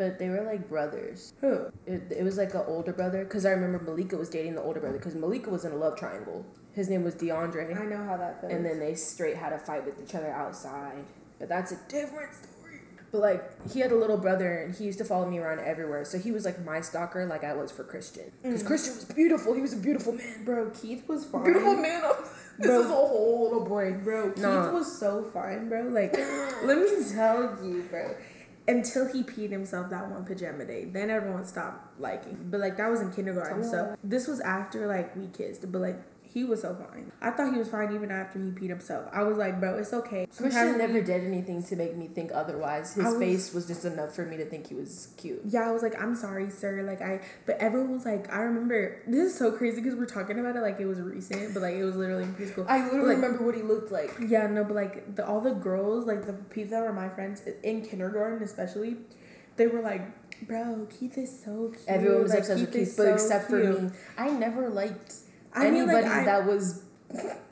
[0.00, 1.34] but they were like brothers.
[1.42, 1.66] Who?
[1.84, 4.80] It, it was like an older brother because I remember Malika was dating the older
[4.80, 6.46] brother because Malika was in a love triangle.
[6.72, 7.78] His name was DeAndre.
[7.78, 8.50] I know how that feels.
[8.50, 11.04] and then they straight had a fight with each other outside.
[11.38, 12.49] But that's a different story.
[13.12, 16.04] But like he had a little brother and he used to follow me around everywhere.
[16.04, 18.30] So he was like my stalker, like I was for Christian.
[18.42, 18.66] Because Mm.
[18.66, 19.54] Christian was beautiful.
[19.54, 20.44] He was a beautiful man.
[20.44, 21.42] bro, Keith was fine.
[21.44, 22.02] Beautiful man.
[22.58, 22.80] this Bro.
[22.80, 23.92] is a whole little boy.
[23.94, 24.70] Bro, Keith Nah.
[24.72, 25.82] was so fine, bro.
[25.82, 26.12] Like,
[26.64, 28.14] let me tell you, bro.
[28.68, 32.38] Until he peed himself that one pajama day, then everyone stopped liking.
[32.50, 35.72] But like that was in kindergarten, so this was after like we kissed.
[35.72, 35.98] But like
[36.32, 37.10] he was so fine.
[37.20, 39.08] I thought he was fine even after he peed himself.
[39.12, 40.26] I was like, bro, it's okay.
[40.36, 42.94] Christian never did anything to make me think otherwise.
[42.94, 45.40] His was- face was just enough for me to think he was cute.
[45.44, 46.82] Yeah, I was like, I'm sorry, sir.
[46.84, 49.02] Like I, but everyone was like, I remember.
[49.08, 51.74] This is so crazy because we're talking about it like it was recent, but like
[51.74, 52.64] it was literally in preschool.
[52.68, 54.14] I literally Like- remember what he looked like.
[54.20, 57.42] Yeah, no, but like the, all the girls, like the people that were my friends
[57.64, 58.96] in kindergarten, especially,
[59.56, 60.02] they were like,
[60.46, 63.48] "Bro, Keith is so cute." Everyone was like, obsessed with is Keith, but so except
[63.48, 63.90] cute." for me.
[64.16, 65.14] I never liked
[65.54, 66.82] I mean, anybody like, I, that was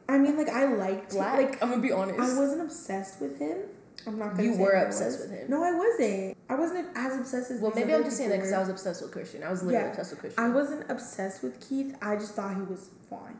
[0.09, 1.37] I mean, like I liked black.
[1.37, 2.19] Like I'm gonna be honest.
[2.19, 3.59] I wasn't obsessed with him.
[4.07, 4.45] I'm not gonna.
[4.45, 5.51] You say were obsessed with him.
[5.51, 6.37] No, I wasn't.
[6.49, 7.61] I wasn't as obsessed as.
[7.61, 9.43] Well, maybe I'm just saying that because I was obsessed with Christian.
[9.43, 9.91] I was literally Yeah.
[9.91, 10.45] obsessed with Christian.
[10.45, 11.95] I wasn't obsessed with Keith.
[12.01, 13.37] I just thought he was fine.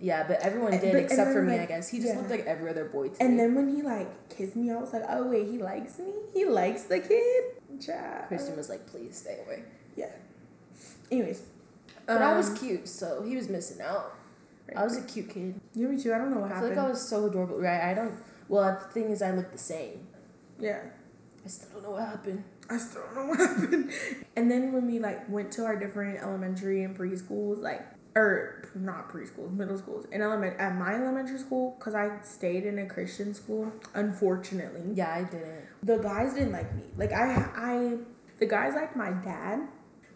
[0.00, 1.88] yeah, but everyone eh, did but- except for me, like, I guess.
[1.88, 2.18] He just yeah.
[2.18, 3.36] looked like every other boy to And me.
[3.42, 6.12] then when he like kissed me, I was like, "Oh wait, he likes me.
[6.32, 7.44] He likes the kid."
[7.80, 8.26] Child.
[8.28, 9.62] Christian was like, please stay away.
[9.94, 10.10] Yeah.
[11.12, 11.42] Anyways.
[12.08, 14.14] But I was um, cute, so he was missing out.
[14.76, 15.60] I was a cute kid.
[15.74, 16.12] Yeah, me too.
[16.12, 16.76] I don't know what I feel happened.
[16.76, 17.58] like I was so adorable.
[17.60, 17.80] Right?
[17.80, 18.14] I don't.
[18.48, 20.06] Well, the thing is, I look the same.
[20.58, 20.80] yeah.
[21.44, 22.44] I still don't know what happened.
[22.68, 23.90] I still don't know what happened.
[24.36, 29.08] And then when we like went to our different elementary and preschools, like or not
[29.08, 30.04] preschools, middle schools.
[30.12, 33.72] In element at my elementary school, because I stayed in a Christian school.
[33.94, 35.62] Unfortunately, Yeah, I didn't.
[35.82, 36.82] the guys didn't like me.
[36.96, 37.96] Like I, I,
[38.38, 39.68] the guys liked my dad,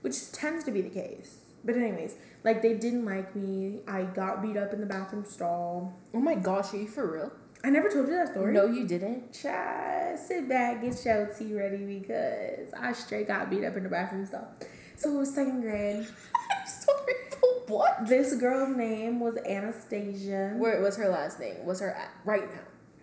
[0.03, 1.39] which tends to be the case.
[1.65, 3.81] But anyways, like they didn't like me.
[3.87, 5.95] I got beat up in the bathroom stall.
[6.13, 7.33] Oh my gosh, are you for real?
[7.65, 8.53] I never told you that story.
[8.53, 9.33] No, you didn't.
[9.33, 13.89] Child, sit back, get your tea ready because I straight got beat up in the
[13.89, 14.49] bathroom stall.
[14.97, 16.07] So it was second grade.
[16.51, 18.07] I'm sorry for what?
[18.09, 20.55] This girl's name was Anastasia.
[20.57, 21.65] Where was her last name?
[21.65, 22.63] What's her at right now?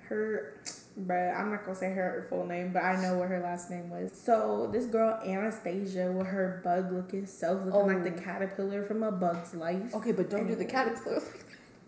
[0.10, 0.56] her
[1.08, 3.90] but I'm not gonna say her full name, but I know what her last name
[3.90, 4.12] was.
[4.14, 8.24] So this girl Anastasia with her bug looking self looking like the Oh.
[8.24, 9.94] caterpillar from a bug's life.
[9.96, 11.22] Okay, but don't do the caterpillar.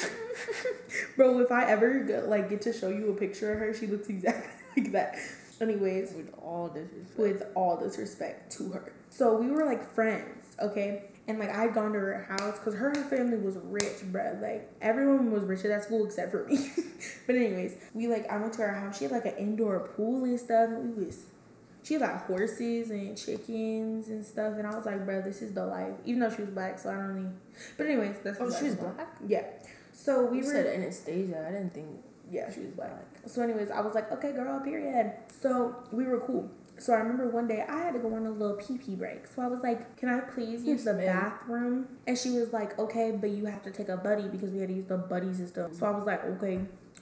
[1.17, 3.87] Bro, if I ever get, like get to show you a picture of her, she
[3.87, 4.51] looks exactly
[4.83, 5.17] like that.
[5.61, 7.19] Anyways, With all disrespect.
[7.19, 8.93] with all disrespect to her.
[9.11, 11.05] So we were like friends, okay?
[11.29, 14.41] And like I'd gone to her house because her family was rich, bruh.
[14.43, 16.71] Like everyone was rich at that school except for me.
[17.27, 18.99] but anyways, we like I went to her house.
[18.99, 20.69] She had like an indoor pool and stuff.
[20.71, 21.27] And we was
[21.85, 24.55] she had like horses and chickens and stuff.
[24.59, 25.95] And I was like, bro, this is the life.
[26.05, 27.29] Even though she was black, so I don't really.
[27.77, 29.17] But anyways, that's Oh, she was the black.
[29.27, 29.45] Yeah.
[29.93, 31.45] So we You were said Anastasia.
[31.49, 31.89] I didn't think.
[32.31, 32.91] yeah, she was black.
[33.27, 35.13] So, anyways, I was like, okay, girl, period.
[35.41, 36.51] So we were cool.
[36.79, 39.27] So I remember one day I had to go on a little pee pee break.
[39.27, 41.87] So I was like, can I please use the bathroom?
[42.07, 44.69] And she was like, okay, but you have to take a buddy because we had
[44.69, 45.73] to use the buddy system.
[45.75, 46.61] So I was like, okay.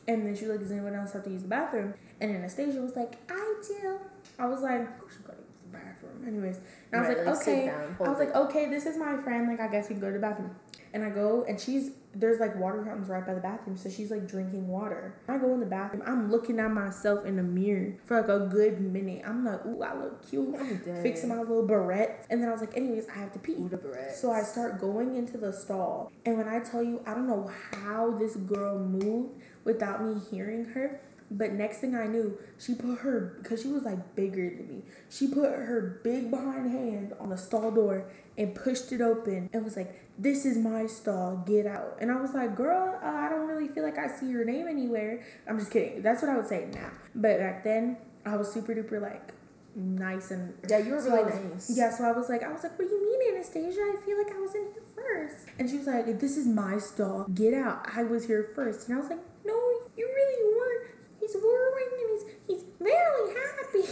[0.09, 1.95] And then she was like, does anyone else have to use the bathroom?
[2.21, 3.99] And Anastasia was like, I do.
[4.39, 6.25] I was like, oh, she's gotta use the bathroom.
[6.27, 6.59] Anyways,
[6.93, 7.67] and I was Right, like, like, okay.
[7.67, 8.25] down, I was it.
[8.27, 9.49] like, okay, this is my friend.
[9.49, 10.55] Like, I guess we can go to the bathroom.
[10.93, 14.11] And I go, and she's there's like water fountains right by the bathroom, so she's
[14.11, 15.15] like drinking water.
[15.29, 18.47] I go in the bathroom, I'm looking at myself in the mirror for like a
[18.47, 19.23] good minute.
[19.25, 21.03] I'm like, ooh, I look cute, I'm dead.
[21.03, 23.53] fixing my little barrette, and then I was like, anyways, I have to pee.
[23.53, 23.71] Ooh.
[24.15, 27.51] So I start going into the stall, and when I tell you, I don't know
[27.73, 31.01] how this girl moved without me hearing her.
[31.33, 34.83] But next thing I knew, she put her because she was like bigger than me.
[35.09, 39.65] She put her big behind hand on the stall door and pushed it open and
[39.65, 41.31] was like, "This is my stall.
[41.47, 44.29] Get out." And I was like, "Girl, uh, I don't really feel like I see
[44.29, 46.03] your name anywhere." I'm just kidding.
[46.03, 46.91] That's what I would say now.
[47.15, 49.33] But back then, I was super duper like
[49.77, 51.79] nice and Yeah, you were so really was- nice.
[51.79, 53.81] Yeah, so I was like, I was like, what do you mean, Anastasia?
[53.81, 55.47] I feel like I was in here first.
[55.59, 57.25] And she was like, this is my stall.
[57.33, 57.87] Get out.
[57.97, 58.89] I was here first.
[58.89, 59.55] And I was like, no,
[59.97, 60.87] you really weren't.
[61.21, 63.85] He's worrying and he's he's very happy.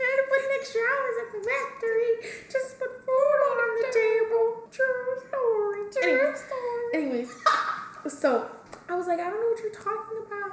[0.00, 2.10] I had to put in extra hours at the factory
[2.54, 4.46] just to put food on the table.
[4.72, 5.80] True story.
[5.92, 6.40] True Anyways.
[6.48, 6.86] story.
[6.94, 7.30] Anyways,
[8.20, 8.50] so
[8.88, 10.52] I was like, I don't know what you're talking about.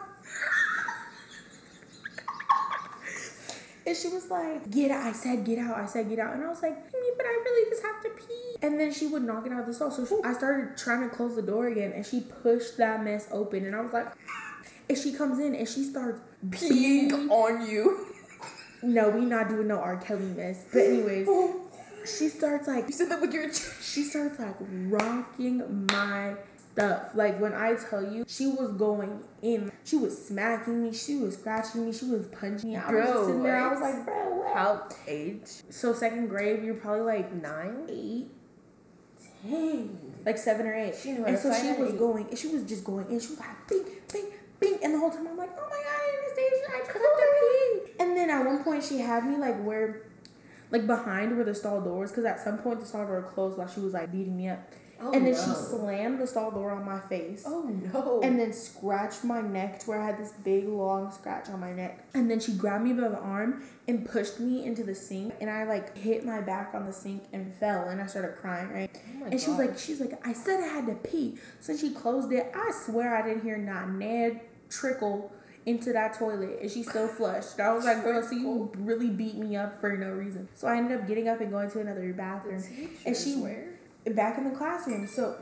[3.86, 5.06] And she was like, get out.
[5.06, 5.78] I said, get out.
[5.78, 6.34] I said, get out.
[6.34, 8.56] And I was like, I mean, but I really just have to pee.
[8.62, 9.92] And then she would knock it out of the stall.
[9.92, 13.28] So she, I started trying to close the door again and she pushed that mess
[13.32, 13.66] open.
[13.66, 14.62] And I was like, ah.
[14.90, 17.30] and she comes in and she starts Peeing peeing.
[17.30, 18.08] on you.
[18.84, 19.98] No, we not doing no R.
[19.98, 20.66] Kelly mess.
[20.72, 21.28] But anyways,
[22.06, 26.36] she starts like You said that with your she starts like rocking my
[26.74, 27.16] stuff.
[27.16, 29.72] Like when I tell you, she was going in.
[29.84, 30.94] She was smacking me.
[30.94, 31.94] She was scratching me.
[31.94, 32.76] She was punching me.
[32.78, 33.58] I was just sitting there.
[33.58, 34.56] I was like, bro, what?
[34.56, 35.48] How age?
[35.70, 37.88] So second grade, you're probably like Nine.
[37.90, 38.28] eight,
[39.44, 39.98] Dang.
[40.26, 40.96] like seven or eight.
[41.02, 42.00] She knew and so she was eight.
[42.00, 44.26] going, and she was just going, and she was like, bing, bing,
[44.60, 47.88] bing, and the whole time I'm like, oh my god, Anastasia, I just have to
[47.88, 48.04] pee.
[48.04, 50.04] And then at one point she had me like where,
[50.70, 53.68] like behind where the stall doors, because at some point the stall door closed while
[53.68, 54.60] she was like beating me up,
[55.02, 55.40] Oh, and then no.
[55.40, 57.44] she slammed the stall door on my face.
[57.46, 58.22] Oh no.
[58.24, 61.74] And then scratched my neck to where I had this big long scratch on my
[61.74, 62.06] neck.
[62.14, 65.34] And then she grabbed me by the arm and pushed me into the sink.
[65.42, 67.90] And I like hit my back on the sink and fell.
[67.90, 68.90] And I started crying, right?
[69.22, 71.38] Oh and she was like, she's like, I said I had to pee.
[71.60, 72.52] So she closed it.
[72.56, 75.32] I swear I didn't hear not Ned trickle
[75.66, 77.60] into that toilet and she still flushed.
[77.60, 80.50] I was like, girl, so you really beat me up for no reason.
[80.56, 82.64] So I ended up getting up and going to another bathroom.
[83.06, 83.71] And she where?
[84.06, 85.08] Back in the classroom.
[85.08, 85.38] So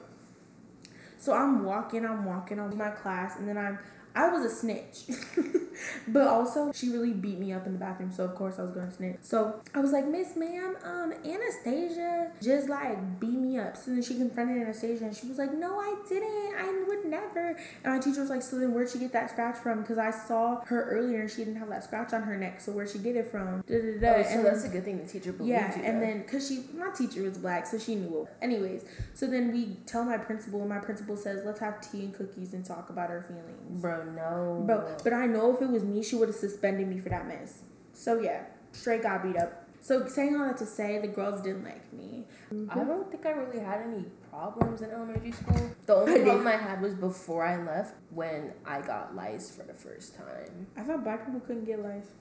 [1.17, 3.78] so I'm walking, I'm walking on my class, and then I'm
[4.15, 5.04] I was a snitch.
[6.08, 8.72] but also she really beat me up in the bathroom, so of course I was
[8.72, 9.17] gonna snitch.
[9.22, 13.78] So I was like, Miss Ma'am, um, Anastasia just like beat me up.
[13.78, 16.56] So then she confronted Anastasia and she was like, No, I didn't.
[16.58, 17.58] I would never.
[17.84, 19.82] And my teacher was like, So then where'd she get that scratch from?
[19.82, 22.62] Because I saw her earlier and she didn't have that scratch on her neck.
[22.62, 23.63] So where'd she get it from?
[23.67, 24.13] Da, da, da.
[24.19, 25.84] Oh, so And that's then- a good thing the teacher believed yeah, you.
[25.84, 26.06] and though.
[26.06, 28.34] then because she, my teacher was black, so she knew it.
[28.41, 32.13] Anyways, so then we tell my principal, and my principal says, "Let's have tea and
[32.13, 34.63] cookies and talk about our feelings." bro, no.
[34.65, 37.28] Bro, but I know if it was me, she would have suspended me for that
[37.28, 37.63] mess.
[37.93, 39.65] So yeah, straight got beat up.
[39.82, 42.26] So saying all that to say, the girls didn't like me.
[42.52, 42.88] I mm-hmm.
[42.88, 45.72] don't think I really had any problems in elementary school.
[45.86, 49.74] The only problem I had was before I left when I got lice for the
[49.74, 50.67] first time.
[50.76, 52.12] I thought black people couldn't get lice.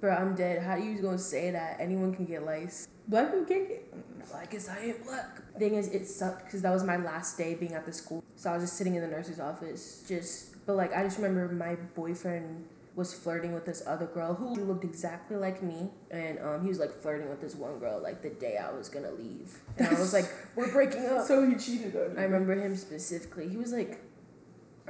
[0.00, 0.62] Bro, I'm dead.
[0.62, 1.76] How are you gonna say that?
[1.78, 2.88] Anyone can get lice.
[3.08, 3.94] Black people can't get.
[3.94, 5.58] Mm, black is I ain't black.
[5.58, 8.22] Thing is, it sucked because that was my last day being at the school.
[8.36, 10.49] So I was just sitting in the nurse's office, just.
[10.66, 14.84] But like, I just remember my boyfriend was flirting with this other girl who looked
[14.84, 18.30] exactly like me, and um, he was like flirting with this one girl like the
[18.30, 21.96] day I was gonna leave, and I was like, "We're breaking up." So he cheated
[21.96, 22.20] on me.
[22.20, 23.48] I remember him specifically.
[23.48, 24.00] He was like,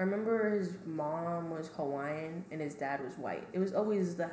[0.00, 3.46] I remember his mom was Hawaiian and his dad was white.
[3.52, 4.30] It was always the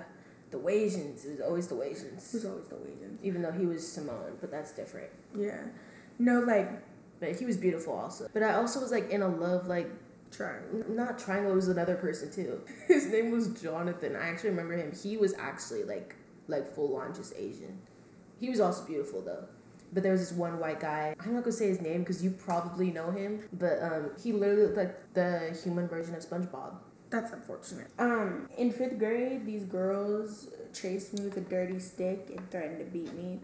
[0.50, 1.26] the Asians.
[1.26, 1.94] It was always the It
[2.34, 3.20] was always the Asians.
[3.22, 5.10] Even though he was Samoan, but that's different.
[5.36, 5.60] Yeah.
[6.20, 6.72] No, like
[7.20, 8.30] But he was beautiful also.
[8.34, 9.90] But I also was like in a love like
[10.32, 10.62] trying.
[10.90, 11.52] not triangle.
[11.52, 12.62] It was another person too.
[12.88, 14.16] His name was Jonathan.
[14.16, 14.92] I actually remember him.
[14.92, 16.16] He was actually like
[16.48, 17.80] like full on just Asian.
[18.40, 19.46] He was also beautiful though.
[19.94, 21.16] But there was this one white guy.
[21.20, 23.44] I'm not gonna say his name because you probably know him.
[23.54, 26.76] But um, he literally looked like the human version of SpongeBob.
[27.10, 27.88] That's unfortunate.
[27.98, 32.86] Um, in fifth grade, these girls chased me with a dirty stick and threatened to
[32.86, 33.40] beat me.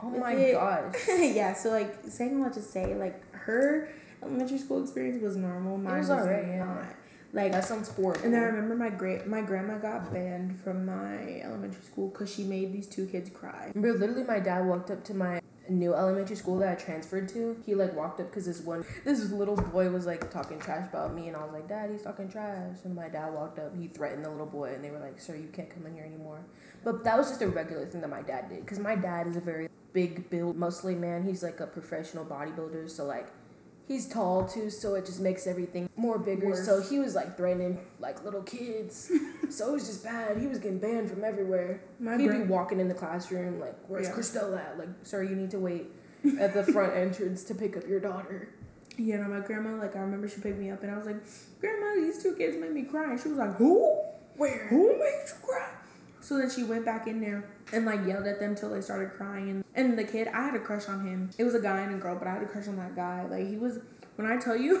[0.00, 0.94] Oh my it- gosh.
[1.08, 3.90] yeah, so like saying what to say, like her
[4.22, 5.78] elementary school experience was normal.
[5.78, 6.64] Mine was was, alright, yeah.
[6.64, 6.84] not.
[7.32, 8.24] Like That sounds horrible.
[8.24, 12.44] And I remember my great my grandma got banned from my elementary school because she
[12.44, 13.72] made these two kids cry.
[13.74, 17.56] Remember, literally, my dad walked up to my new elementary school that I transferred to.
[17.64, 21.14] He like walked up because this one, this little boy was like talking trash about
[21.14, 23.88] me, and I was like, "Dad, he's talking trash." And my dad walked up, he
[23.88, 26.40] threatened the little boy, and they were like, "Sir, you can't come in here anymore."
[26.84, 29.36] But that was just a regular thing that my dad did because my dad is
[29.36, 31.22] a very big build, muscly man.
[31.22, 33.28] He's like a professional bodybuilder, so like.
[33.88, 36.46] He's tall too, so it just makes everything more bigger.
[36.48, 36.64] Worse.
[36.64, 39.10] So he was like threatening like little kids.
[39.50, 40.38] so it was just bad.
[40.38, 41.82] He was getting banned from everywhere.
[41.98, 44.14] My He'd be walking in the classroom like, "Where's Yeah.
[44.14, 45.86] Christelle at?" Like, "Sir, you need to wait
[46.38, 48.48] at the front entrance to pick up your daughter."
[48.96, 51.16] You know, my grandma, like, I remember she picked me up and I was like,
[51.60, 53.10] Grandma, these two kids made me cry.
[53.12, 54.02] And she was like, Who?
[54.36, 54.66] Where?
[54.68, 55.70] Who made you cry?
[56.22, 59.10] So then she went back in there and, like, yelled at them till they started
[59.12, 59.64] crying.
[59.74, 61.30] And, the kid, I had a crush on him.
[61.36, 63.26] It was a guy and a girl, but I had a crush on that guy.
[63.28, 63.80] Like, he was,
[64.16, 64.80] when I tell you,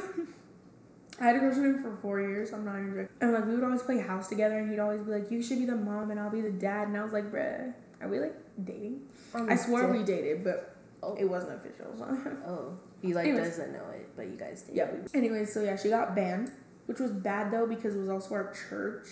[1.20, 2.52] I had a crush on him for four years.
[2.52, 3.08] I'm not even joking.
[3.20, 5.58] And, like, we would always play house together and he'd always be like, You should
[5.58, 6.88] be the mom and I'll be the dad.
[6.88, 9.02] And I was like, Bruh, are we, like, dating?
[9.34, 11.16] I swore we dated, but Oh.
[11.18, 11.86] it wasn't official.
[11.98, 12.04] So.
[12.46, 13.48] Oh, he like Anyways.
[13.48, 14.76] doesn't know it, but you guys did.
[14.76, 14.88] Yeah.
[15.12, 16.52] Anyway, so yeah, she got banned,
[16.86, 19.08] which was bad though because it was also our church.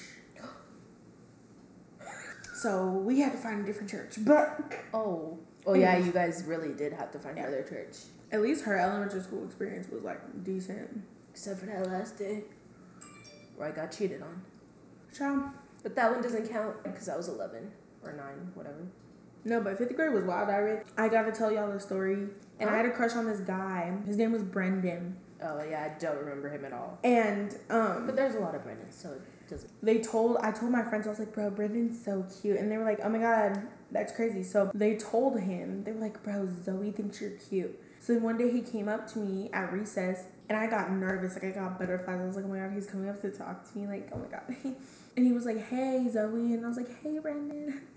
[2.61, 4.61] So we had to find a different church, but
[4.92, 5.38] Oh.
[5.66, 7.44] Oh yeah, you guys really did have to find Yeah.
[7.49, 7.96] another church,
[8.33, 11.03] at least her elementary school experience was like decent.
[11.33, 12.42] except for that last day
[13.57, 14.42] where I got cheated on.
[15.16, 15.44] Child.
[15.83, 17.70] But that one doesn't count because I was eleven
[18.03, 18.83] or nine, whatever.
[19.44, 20.51] No, but fifth grade was wild.
[20.51, 20.85] I read.
[20.99, 22.27] I gotta tell y'all the story,
[22.59, 23.92] and I had a crush on this guy.
[24.07, 26.99] His name was Brendan, Oh yeah, I don't remember him at all.
[27.05, 29.18] and um, But there's a lot of Brennans, so
[29.50, 29.70] doesn't.
[29.82, 32.76] they told I told my friends I was like, bro, Brendan's so cute, and they
[32.76, 34.42] were like, oh my god, that's crazy.
[34.42, 37.78] So they told him they were like, bro, Zoe thinks you're cute.
[37.98, 41.34] So then one day he came up to me at recess, and I got nervous,
[41.34, 42.20] like I got butterflies.
[42.20, 44.18] I was like, oh my god, he's coming up to talk to me, like oh
[44.18, 44.42] my god.
[45.16, 47.82] and he was like, hey Zoe, and I was like, hey Brendan.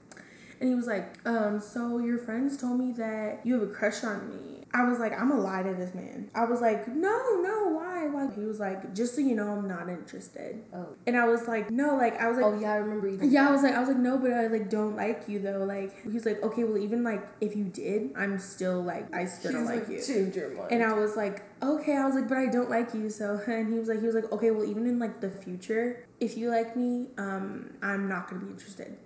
[0.59, 4.01] And he was like, um, so your friends told me that you have a crush
[4.05, 4.62] on me.
[4.75, 6.31] I was like, I'm gonna lie to this man.
[6.33, 8.07] I was like, no, no, why?
[8.07, 8.33] Why?
[8.33, 10.63] He was like, just so you know, I'm not interested.
[10.73, 10.87] Oh.
[11.05, 13.19] And I was like, no, like I was like, Oh yeah, I remember you.
[13.21, 15.63] yeah, I was like, I was like, no, but I like don't like you though.
[15.63, 19.25] Like he was like, okay, well even like if you did, I'm still like I
[19.25, 20.03] still don't He's like you.
[20.03, 20.71] Change your mind.
[20.71, 21.95] And I was like, okay.
[21.95, 23.11] I was like, but I don't like you.
[23.11, 26.03] So and he was like, he was like, okay, well even in like the future,
[26.19, 28.97] if you like me, um, I'm not gonna be interested.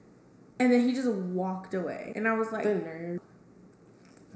[0.60, 3.20] And then he just walked away, and I was like, the nerd.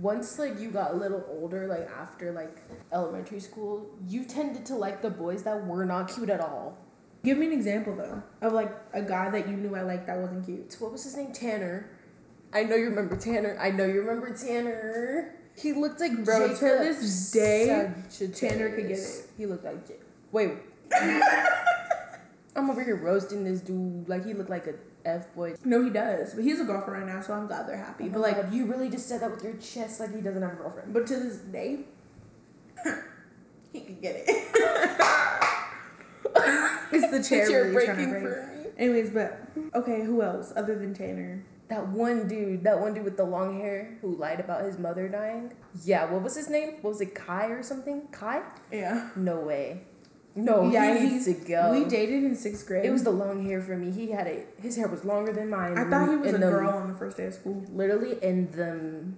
[0.01, 2.57] Once like you got a little older, like after like
[2.91, 6.77] elementary school, you tended to like the boys that were not cute at all.
[7.23, 10.17] give me an example though of like a guy that you knew I liked that
[10.17, 10.75] wasn't cute.
[10.79, 11.31] What was his name?
[11.33, 11.89] Tanner.
[12.53, 13.57] I know you remember Tanner.
[13.61, 15.35] I know you remember Tanner.
[15.55, 17.91] He looked like Bro, Jacob to this day.
[18.33, 19.29] Tanner could get it.
[19.37, 19.95] He looked like J-
[20.31, 20.53] wait.
[22.55, 24.73] I'm over here roasting this dude like he looked like a
[25.05, 25.55] f boy.
[25.65, 28.05] No, he does, but he has a girlfriend right now, so I'm glad they're happy.
[28.05, 30.41] But but like, like you really just said that with your chest like he doesn't
[30.41, 30.93] have a girlfriend.
[30.93, 31.85] But to this day,
[33.73, 34.25] he could get it.
[36.91, 38.23] it's the chair You're really breaking break.
[38.23, 38.65] for me.
[38.77, 41.43] Anyways, but okay, who else other than Tanner?
[41.69, 45.07] That one dude, that one dude with the long hair who lied about his mother
[45.07, 45.53] dying.
[45.83, 46.79] Yeah, what was his name?
[46.81, 48.07] What was it, Kai or something?
[48.11, 48.41] Kai?
[48.71, 49.09] Yeah.
[49.15, 49.83] No way.
[50.35, 51.71] No, Yeah, he needs to go.
[51.73, 52.85] We dated in sixth grade.
[52.85, 53.91] It was the long hair for me.
[53.91, 54.47] He had it.
[54.61, 55.77] His hair was longer than mine.
[55.77, 57.63] I thought he was a and them- girl on the first day of school.
[57.73, 59.17] Literally in them.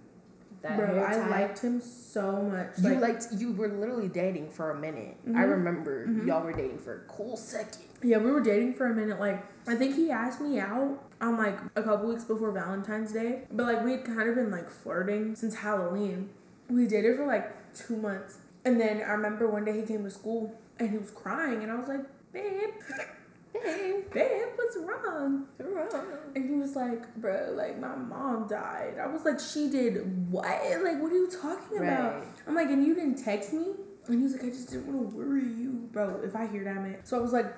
[0.63, 2.77] That Bro, I liked him so much.
[2.81, 3.27] You Like, liked.
[3.37, 5.17] You were literally dating for a minute.
[5.27, 5.51] I Mhm.
[5.51, 6.25] remember Mhm.
[6.25, 7.81] y'all were dating for a cool second.
[8.01, 9.19] yeah, we were dating for a minute.
[9.19, 13.43] Like, I think he asked me out on like a couple weeks before Valentine's Day,
[13.51, 16.29] but like we had kind of been like flirting since Halloween.
[16.69, 20.09] We dated for like two months, and then I remember one day he came to
[20.11, 22.73] school and he was crying, and I was like, babe,
[23.53, 25.47] babe, babe, what's wrong?
[25.59, 26.05] Wrong."
[26.35, 28.95] And he was like, bro, like my mom died.
[29.01, 30.45] I was like, she did what?
[30.45, 32.23] Like, what are you talking about?
[32.47, 33.73] I'm like, and you didn't text me?
[34.07, 36.19] And he was like, I just didn't want to worry you, bro.
[36.23, 36.97] If I hear that, man.
[37.03, 37.53] So I was like,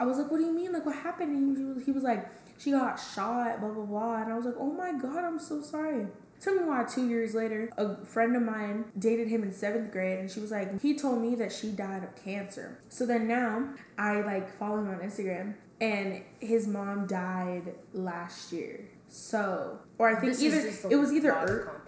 [0.00, 0.72] I was like, what do you mean?
[0.72, 1.30] Like, what happened?
[1.36, 2.28] And he was, he was like,
[2.58, 4.22] she got shot, blah, blah, blah.
[4.22, 6.06] And I was like, oh my God, I'm so sorry.
[6.40, 10.20] Tell me why two years later, a friend of mine dated him in seventh grade,
[10.20, 12.78] and she was like, he told me that she died of cancer.
[12.88, 18.88] So then now I like follow him on Instagram, and his mom died last year.
[19.08, 21.82] So, or I think This either it was either er-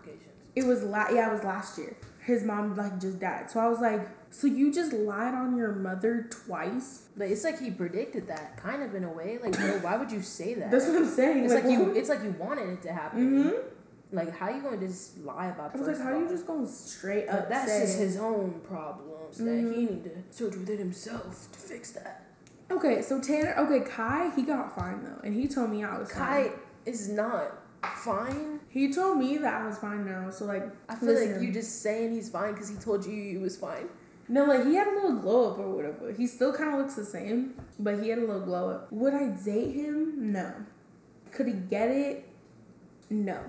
[0.57, 1.97] it was la- yeah, it was last year.
[2.23, 3.51] His mom like just died.
[3.51, 7.03] So I was like, so you just lied on your mother twice?
[7.17, 9.39] But it's like he predicted that, kind of in a way.
[9.43, 10.71] Like, why would you say that?
[10.71, 11.45] That's what I'm saying.
[11.45, 11.93] It's like, you.
[11.95, 13.45] It's like you wanted it to happen.
[13.45, 13.63] Mhm.
[14.13, 15.75] Like, how you gonna just lie about?
[15.75, 17.49] I was like, how you just going straight But up?
[17.49, 19.75] that's say just his own problems that Mhm.
[19.75, 22.27] he need to search within himself to fix that.
[22.71, 23.55] Okay, so Tanner.
[23.59, 24.31] Okay, Kai.
[24.31, 26.19] He got fined though, and he told me I was fine.
[26.21, 26.59] Kai fine.
[26.87, 27.59] is not
[27.97, 28.61] fine.
[28.69, 30.31] He told me that I was fine now.
[30.31, 31.43] So like, I feel like listen.
[31.45, 33.89] you just saying he's fine because he told you you was fine.
[34.29, 36.13] No, like he had a little glow up or whatever.
[36.13, 38.93] He still kind of looks the same, but he had a little glow up.
[38.93, 40.33] Would I date him?
[40.33, 40.53] No.
[41.33, 42.25] Could he get it?
[43.09, 43.41] No.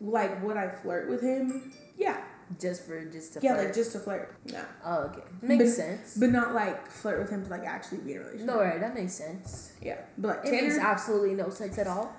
[0.00, 1.72] Like, would I flirt with him?
[1.96, 2.22] Yeah.
[2.60, 3.66] Just for just to Yeah, flirt.
[3.66, 4.34] like just to flirt.
[4.52, 4.60] No.
[4.84, 6.16] oh, okay, makes But- sense.
[6.16, 8.46] But not like flirt with him to like actually be in a relationship.
[8.46, 9.72] no, right, that makes sense.
[9.80, 9.98] Yeah.
[10.18, 12.14] But like It makes absolutely no sense at all.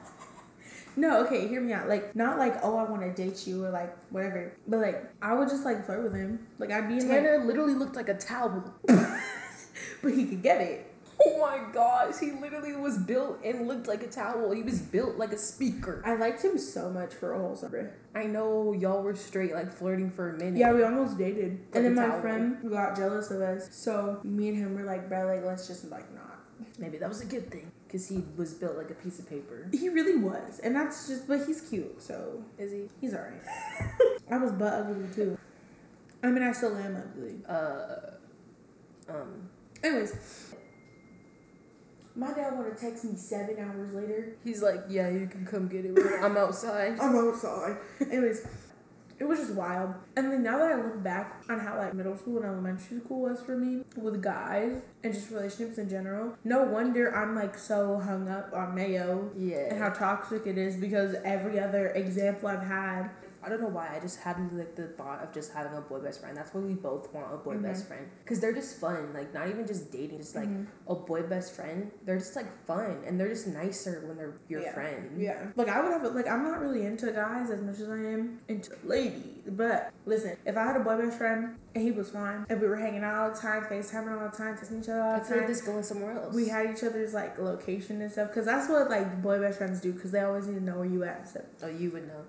[0.97, 1.89] No, okay, hear me out.
[1.89, 4.53] Like, not like, oh, I want to date you or like whatever.
[4.65, 6.47] But like, I would just like flirt with him.
[6.57, 8.73] Like, I'd be in like, Tanner literally looked like a towel.
[8.87, 10.91] but he could get it.
[11.23, 14.51] Oh my gosh, he literally was built and looked like a towel.
[14.51, 16.01] He was built like a speaker.
[16.05, 17.93] I liked him so much for a whole summer.
[18.13, 20.57] I know y'all were straight like flirting for a minute.
[20.57, 21.59] Yeah, we almost dated.
[21.67, 22.21] Like and then my towel.
[22.21, 23.69] friend got jealous of us.
[23.71, 26.39] So me and him were like, bro, like, let's just like not.
[26.79, 29.69] Maybe that was a good thing because he was built like a piece of paper.
[29.71, 30.59] He really was.
[30.59, 32.01] And that's just, but he's cute.
[32.01, 32.89] So Is he?
[32.99, 33.41] he's alright.
[34.31, 35.37] I was butt ugly too.
[36.23, 37.35] I mean, I still am ugly.
[37.47, 38.11] Uh,
[39.09, 39.49] um,
[39.83, 40.54] Anyways.
[42.15, 44.35] My dad want to text me seven hours later.
[44.43, 45.97] he's like, yeah, you can come get it.
[46.21, 46.97] I'm outside.
[46.99, 47.77] I'm outside.
[47.99, 48.47] Anyways,
[49.19, 49.93] it was just wild.
[50.15, 53.21] And then now that I look back on how like middle school and elementary school
[53.23, 57.99] was for me with guys and just relationships in general, no wonder I'm like so
[57.99, 59.77] hung up on Mayo and Yeah.
[59.77, 63.09] how toxic it is because every other example I've had.
[63.45, 63.89] I don't know why.
[63.95, 66.35] I just had like the thought of just having a boy best friend.
[66.35, 67.61] That's why we both want a boy Mhm.
[67.63, 69.13] best friend because they're just fun.
[69.13, 70.65] Like not even just dating, just like Mhm.
[70.87, 71.91] a boy best friend.
[72.03, 74.73] They're just like fun and they're just nicer when they're your Yeah.
[74.73, 75.11] friend.
[75.21, 75.47] Yeah.
[75.55, 77.97] Like I would have a, like I'm not really into guys as much as I
[77.99, 79.43] am into ladies.
[79.47, 82.67] But listen, if I had a boy best friend and he was fine and we
[82.67, 85.19] were hanging out all the time, FaceTiming all the time, texting each other all I
[85.19, 85.53] the feel like time.
[85.53, 86.33] this going somewhere else.
[86.33, 89.81] We had each other's like location and stuff because that's what like boy best friends
[89.81, 91.27] do because they always need to know where you at.
[91.29, 92.23] So, oh, you would know.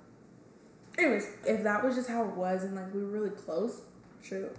[0.99, 3.81] Anyways, if that was just how it was and like we were really close,
[4.23, 4.51] sure,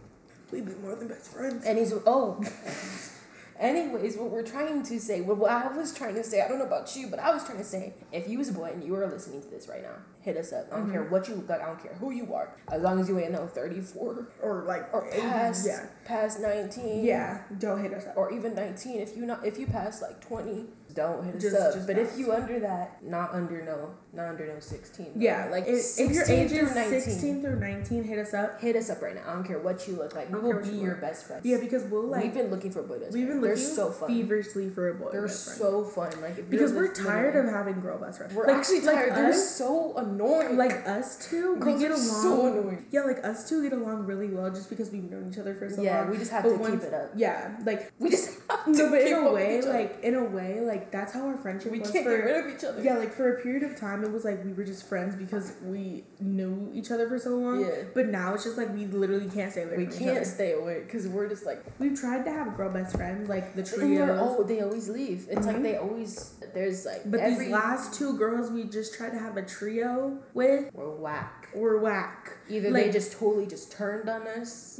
[0.51, 1.65] we'd be more than best friends.
[1.65, 2.43] And he's oh.
[3.59, 6.65] Anyways, what we're trying to say, what, I was trying to say, I don't know
[6.65, 8.93] about you, but I was trying to say, if you was a boy and you
[8.95, 10.67] are listening to this right now, hit us up.
[10.71, 11.11] I don't care mm-hmm.
[11.11, 11.61] what you look like.
[11.61, 14.63] I don't care who you are, as long as you ain't no thirty four or
[14.67, 17.03] like or past Yeah, past nineteen.
[17.03, 17.43] yeah.
[17.57, 18.15] Don't hit us up.
[18.15, 18.99] Or even nineteen.
[18.99, 20.65] If you not if you pass like twenty,
[20.97, 21.73] don't hit us up.
[21.75, 25.11] just but if you under that, not under no, not under no sixteen.
[25.15, 25.21] though.
[25.21, 27.01] Yeah, like if, if your 16 age is 19.
[27.01, 28.59] sixteen through nineteen, hit us up.
[28.59, 29.21] Hit us up right now.
[29.27, 30.31] I don't care what you look like.
[30.33, 31.01] We will be you your look.
[31.01, 31.45] best friends.
[31.45, 33.61] Yeah, because we'll like we've been looking for boy best we've been friends.
[33.61, 34.09] looking They're so fun.
[34.09, 36.11] feverishly for a boy They're so fun.
[36.21, 38.33] Like because we're tired of having girl best friends.
[38.33, 39.15] We're Like- actually like tired.
[39.15, 40.57] They're us- so annoying.
[40.57, 41.97] like us two, we get along.
[41.99, 42.85] so annoying.
[42.91, 45.69] Yeah, like us two get along really well just because we've known each other for
[45.69, 46.09] so yeah, long.
[46.11, 47.11] we just have to keep it up.
[47.15, 48.36] Yeah, like We just
[48.67, 51.79] no, but in a way, like in a way, like that's how our friendship we
[51.79, 52.15] was can't for.
[52.17, 52.81] get rid of each other.
[52.81, 55.53] Yeah, like for a period of time, it was like we were just friends because
[55.63, 57.61] we knew each other for so long.
[57.61, 57.83] Yeah.
[57.93, 61.07] But now it's just like we literally can't stay away we can't stay away because
[61.07, 64.17] we're just like We've tried to have girl best friends, like the trio.
[64.19, 65.27] oh they always leave.
[65.29, 65.53] It's Mhm.
[65.53, 69.19] like they always there's like But every these last two girls we just tried to
[69.19, 71.49] have a trio with we're whack.
[71.53, 72.37] were whack.
[72.49, 74.79] Either Like- they just totally just turned on us,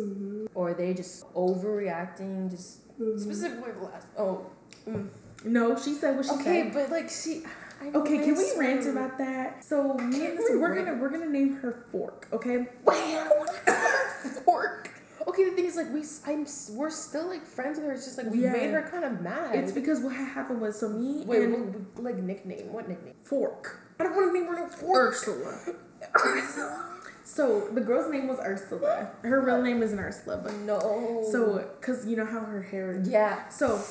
[0.56, 2.50] or they just overreacting.
[2.50, 2.80] Just
[3.18, 4.08] specifically the last.
[4.18, 4.46] Oh,
[4.88, 5.08] mm.
[5.46, 6.74] No, she said what she okay, said.
[6.74, 7.44] but like she.
[7.80, 9.64] I Okay, can we this rant about that?
[9.64, 12.28] So me, so we we're gonna we're gonna name her Fork.
[12.34, 12.68] Okay.
[12.84, 13.30] Wham!
[14.46, 14.90] Fork.
[15.28, 17.94] Okay, the thing is, like, we, I'm, we're still like friends with her.
[17.94, 18.54] It's just like we Yeah.
[18.54, 19.56] made her kind of mad.
[19.56, 22.72] It's because what happened was so me wait, and what, like nickname?
[22.74, 23.14] What nickname?
[23.24, 25.14] Fork I don't want to name her no Fork.
[25.14, 25.60] Ursula.
[27.30, 29.10] So the girl's name was Ursula.
[29.22, 30.80] Her real name isn't Ursula, but no.
[31.30, 33.02] so cause you know how her hair.
[33.06, 33.82] yeah, So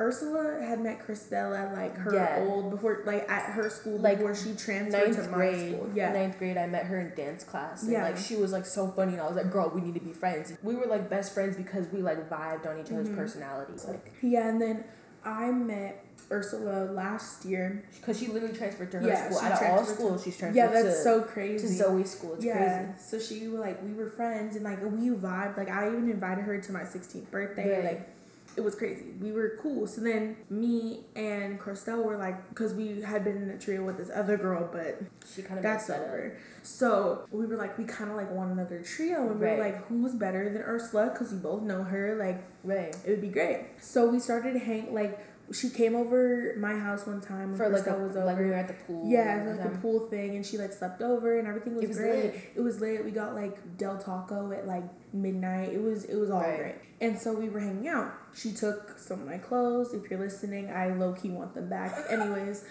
[0.00, 2.44] Ursula had met Christelle at like her Yeah.
[2.48, 5.74] old before like at her school Like, before she transferred to ninth my grade.
[5.76, 5.90] school.
[5.94, 6.12] Yeah.
[6.12, 6.56] ninth grade.
[6.56, 7.82] I met her in dance class.
[7.84, 8.02] And, Yeah.
[8.04, 10.12] like she was like so funny, and I was like, "Girl, we need to be
[10.12, 13.16] friends." We were like best friends because we like vibed on each other's Mhm.
[13.16, 13.84] personalities.
[13.86, 14.84] Like, Yeah, and then
[15.24, 17.84] I met Ursula last year.
[17.96, 19.38] because she literally transferred to her Yeah, school.
[19.40, 21.66] Out of all to- schools, she's transferred Yeah, that's to, so to crazy.
[21.68, 22.34] Zoe's school.
[22.34, 22.92] It's yeah, crazy.
[22.98, 25.56] so she like we were friends and like we vibed.
[25.56, 27.76] Like I even invited her to my 16th birthday.
[27.76, 27.84] Right.
[27.84, 28.08] Like
[28.56, 29.04] it was crazy.
[29.20, 29.86] We were cool.
[29.86, 33.98] So then me and Christelle were like, because we had been in a trio with
[33.98, 35.00] this other girl, but
[35.32, 36.08] She kind of that's that up.
[36.08, 36.36] over.
[36.64, 39.58] So we were like, we kind of like want another trio, and we Right.
[39.58, 41.10] were like, who's better than Ursula?
[41.12, 42.16] Because we both know her.
[42.16, 42.94] Like Right.
[43.06, 43.66] it would be great.
[43.80, 45.18] So we started to hang like.
[45.52, 48.26] She came over my house one time For like a, was over.
[48.26, 49.02] like we were at the pool.
[49.08, 51.96] Yeah, like a pool thing, and she like slept over, and everything was, It was
[51.98, 52.24] great.
[52.34, 52.40] lit.
[52.56, 53.04] It was late.
[53.04, 54.84] We got like Del Taco at like
[55.14, 55.70] midnight.
[55.72, 56.58] It was it was all Right.
[56.58, 56.74] great.
[57.00, 58.12] And so we were hanging out.
[58.34, 59.94] She took some of my clothes.
[59.94, 61.96] If you're listening, I low key want them back.
[62.10, 62.64] Anyways,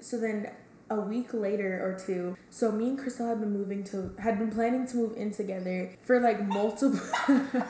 [0.00, 0.50] so then
[0.88, 4.50] a week later or two, so me and Christelle had been moving to had been
[4.50, 7.00] planning to move in together for like multiple.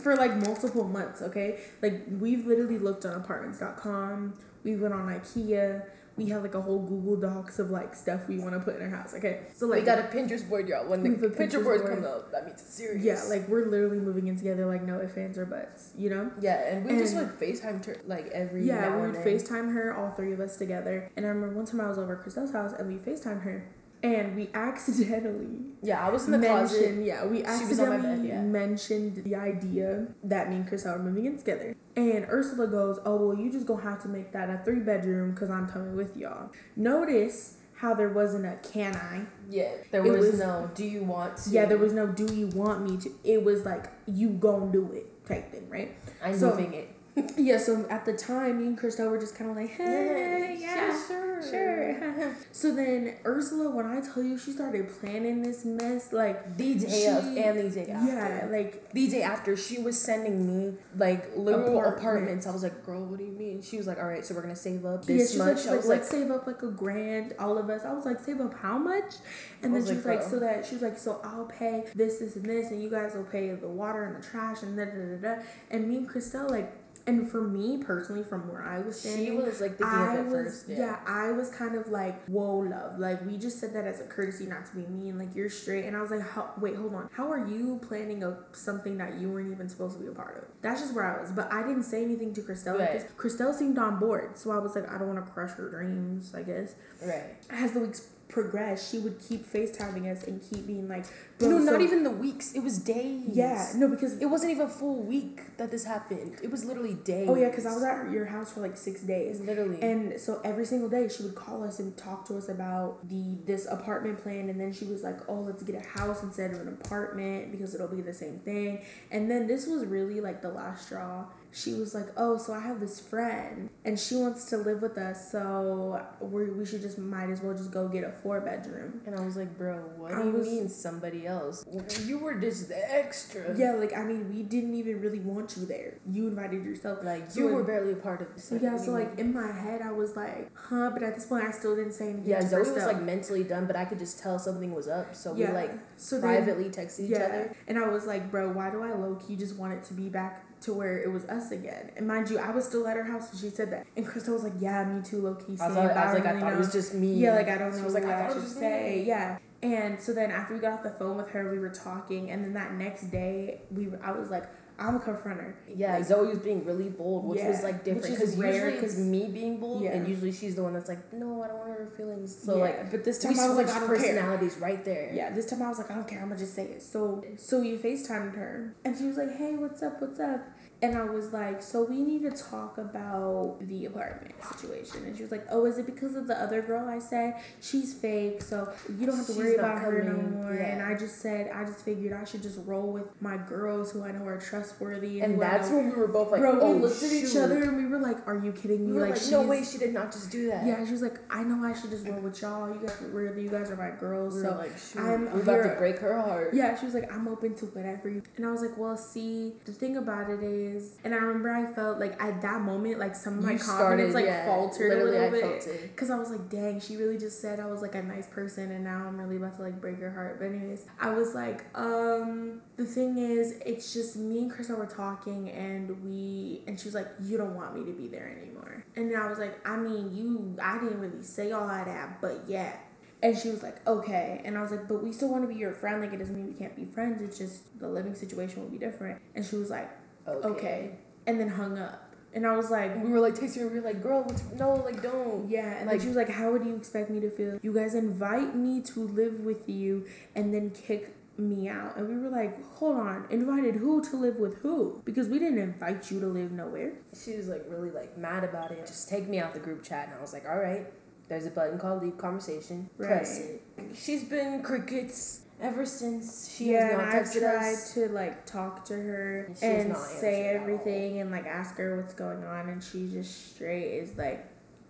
[0.00, 1.60] for like multiple months, okay?
[1.82, 4.34] Like we've literally looked on apartments.com,
[4.64, 5.84] we went on IKEA,
[6.16, 8.82] we have like a whole Google Docs of like stuff we want to put in
[8.82, 9.42] our house, okay?
[9.54, 10.88] So like we got a Pinterest board, y'all.
[10.88, 13.04] When the We have a picture Pinterest board comes up, that means it's serious.
[13.04, 16.30] yeah, like we're literally moving in together like no ifs, ands, or buts, you know?
[16.40, 19.16] yeah, and we just and- like FaceTime her like every Yeah, we would.
[19.16, 21.08] FaceTime her, all three of us together.
[21.16, 23.68] And I remember one time I was over at Christelle's house and we Facetime her.
[24.02, 25.48] And we accidentally
[25.82, 27.04] Yeah, I was in the closet.
[27.04, 28.40] yeah, we She was on my accidentally bed, yeah.
[28.42, 31.74] mentioned the idea that me and Christelle are moving in together.
[31.96, 35.32] And Ursula goes, "Oh well, you just gonna have to make that a three bedroom
[35.32, 39.22] because I'm coming with y'all." Notice how there wasn't a can I?
[39.50, 40.70] Yeah, there was, was- no.
[40.74, 41.50] Do you want to?
[41.50, 43.10] Yeah, there was no do you want me to?
[43.24, 45.94] It was like you gonna do it type thing, right?
[46.24, 46.88] I'm so- moving it.
[47.36, 47.58] Yeah.
[47.58, 51.42] So at the time, me and Christelle were just kind of like, "Hey, yeah, sure,
[51.42, 52.34] Sure.
[52.52, 57.06] so then Ursula, when I tell you she started planning this mess, like The day
[57.06, 58.06] of and the day after.
[58.12, 61.98] yeah, like The day after, she was sending me like little Apartments.
[62.00, 62.46] apartments.
[62.46, 64.42] I was like, "Girl, what do you mean?" She was like, "All right, so we're
[64.42, 66.46] gonna save up yeah, this she's much." like, I like, was let's like, save up
[66.46, 67.84] like a grand, all of us.
[67.84, 69.14] I was like, save up how much?
[69.62, 70.28] And then she like, was like, bro.
[70.30, 73.14] so that she was like, so I'll pay this, this, and this, and you guys
[73.14, 75.42] will pay the water and the trash and da da da da.
[75.70, 76.72] And me and Christelle like.
[77.08, 80.32] And for me personally, from where I was standing, she was like thinking I was
[80.32, 80.68] first.
[80.68, 80.98] yeah.
[81.06, 84.44] I was kind of like whoa love like we just said that as a courtesy
[84.46, 86.22] not to be mean like you're straight and I was like
[86.60, 90.02] wait hold on how are you planning a something that you weren't even supposed to
[90.02, 92.42] be a part of that's just where I was but I didn't say anything to
[92.42, 92.92] Christelle Right.
[92.92, 95.68] because Christelle seemed on board so I was like I don't want to crush her
[95.70, 97.36] dreams I guess Right.
[97.50, 101.04] as the weeks progressed she would keep FaceTiming us and keep being like
[101.40, 102.52] No, not even the weeks.
[102.52, 103.28] It was days.
[103.32, 106.36] yeah no because It wasn't even a full week that this happened.
[106.42, 107.26] It was literally days.
[107.28, 109.80] oh yeah because I was at your house for like six days literally.
[109.82, 113.36] And so every single day she would call us and talk to us about the
[113.46, 116.60] this apartment plan and then she was like, "Oh, let's get a house instead of
[116.60, 120.50] an apartment because it'll be the same thing." And then this was really like the
[120.50, 121.24] last straw.
[121.50, 124.98] She was like, "Oh, so I have this friend and she wants to live with
[124.98, 129.00] us, so we we should just might as well just go get a four bedroom."
[129.06, 131.64] and I was like, bro, what I do you was- mean somebody else?
[132.04, 133.56] You were just the extra.
[133.56, 135.94] Yeah, like I mean, we didn't even really want you there.
[136.10, 136.98] You invited yourself.
[137.02, 138.44] Like So you were barely a part of this.
[138.44, 141.44] So yeah, so like in my head I was like, "Huh," but at this point
[141.44, 142.28] I still didn't say anything.
[142.30, 142.86] yeah, Zoe was Christelle.
[142.92, 145.14] like mentally done, but I could just tell something was up.
[145.14, 147.24] So we like so then- privately texted each yeah.
[147.24, 147.56] other.
[147.66, 150.08] And I was like, bro, why do I low key just want it to be
[150.08, 151.90] back to where it was us again?
[151.96, 153.86] And mind you, I was still at her house when she said that.
[153.96, 155.56] And Christelle was like, yeah, me too, low key.
[155.60, 157.14] I was, like, I was like, I really thought it was just me.
[157.14, 159.04] Yeah, like I don't She know was like, I I, should was just say.
[159.06, 159.38] Yeah.
[159.62, 162.44] And so then after we got off the phone with her, we were talking, and
[162.44, 164.44] then that next day, we were, I was like,
[164.80, 165.54] I'm a confronter.
[165.74, 168.94] Yeah, Like- Zoe was being really bold, which was like different because rare, usually it's
[168.94, 169.94] 'cause- me being bold, Yeah.
[169.96, 172.32] and usually she's the one that's like, no, I don't want her feelings.
[172.40, 173.96] So Yeah, like, but this we time I was like, I don't care.
[173.96, 175.10] personalities right there.
[175.12, 176.20] Yeah, this time I was like, I don't care.
[176.22, 176.80] I'm gonna just say it.
[176.84, 180.00] So, so you Facetimed her, and she was like, Hey, what's up?
[180.00, 180.42] What's up?
[180.80, 185.04] And I was like, So we need to talk about the apartment situation.
[185.04, 186.88] And she was like, Oh, is it because of the other girl?
[186.88, 190.54] I said she's fake, so you don't have to She's worry about her no more.
[190.54, 190.66] Yeah.
[190.66, 194.04] And I just said, I just figured I should just roll with my girls who
[194.04, 195.20] I know are trustworthy.
[195.20, 197.62] And I that's when we were both like, Bro, oh, we looked at each other
[197.64, 198.92] and we were like, Are you kidding me?
[198.92, 200.64] We were like, she's no way, she did not just do that.
[200.64, 202.68] Yeah, she was like, I know I should just roll with y'all.
[202.72, 204.34] You guys, really, you guys are my girls.
[204.36, 206.54] we so like, shoot, I'm we're about to break her heart.
[206.54, 208.08] yeah, she was like, I'm open to whatever.
[208.08, 210.67] And I was like, well, see, the thing about it is,
[211.04, 214.12] and I remember I felt like at that moment, like some of my You confidence
[214.12, 215.96] started, like yeah, faltered a little I bit.
[215.96, 218.70] Cause I was like, dang, she really just said I was like a nice person,
[218.70, 220.38] and now I'm really about to like break her heart.
[220.38, 224.86] But anyways, I was like, um, the thing is, it's just me and Krista were
[224.86, 228.84] talking, and we, and she was like, you don't want me to be there anymore.
[228.96, 232.20] And then I was like, I mean, you, I didn't really say all of that,
[232.20, 232.76] but yeah.
[233.20, 234.40] And she was like, okay.
[234.44, 236.00] And I was like, but we still want to be your friend.
[236.00, 237.20] Like, it doesn't mean we can't be friends.
[237.20, 239.20] It's just the living situation will be different.
[239.34, 239.90] And she was like,
[240.28, 240.48] Okay.
[240.48, 240.90] okay.
[241.26, 242.04] And then hung up.
[242.34, 244.74] And I was like, we were like texting her, we were like, girl, what's, no,
[244.74, 245.48] like, don't.
[245.48, 245.76] yeah.
[245.78, 247.58] And Like- then she was like, how would you expect me to feel?
[247.62, 250.04] You guys invite me to live with you
[250.34, 251.96] and then kick me out.
[251.96, 253.24] And we were like, hold on.
[253.30, 255.00] Invited who to live with who?
[255.04, 256.92] Because we didn't invite you to live nowhere.
[257.16, 258.86] She was like really like mad about it.
[258.86, 260.86] Just take me out the group chat, and I was like, all right.
[261.28, 262.88] There's a button called leave conversation.
[262.96, 263.60] Press Right.
[263.90, 263.96] it.
[263.96, 266.54] She's been crickets ever since.
[266.56, 267.94] She yeah, has and I've tried us.
[267.94, 270.62] to like talk to her And and say answered at all.
[270.62, 274.46] everything and like ask her what's going on, and she just straight is like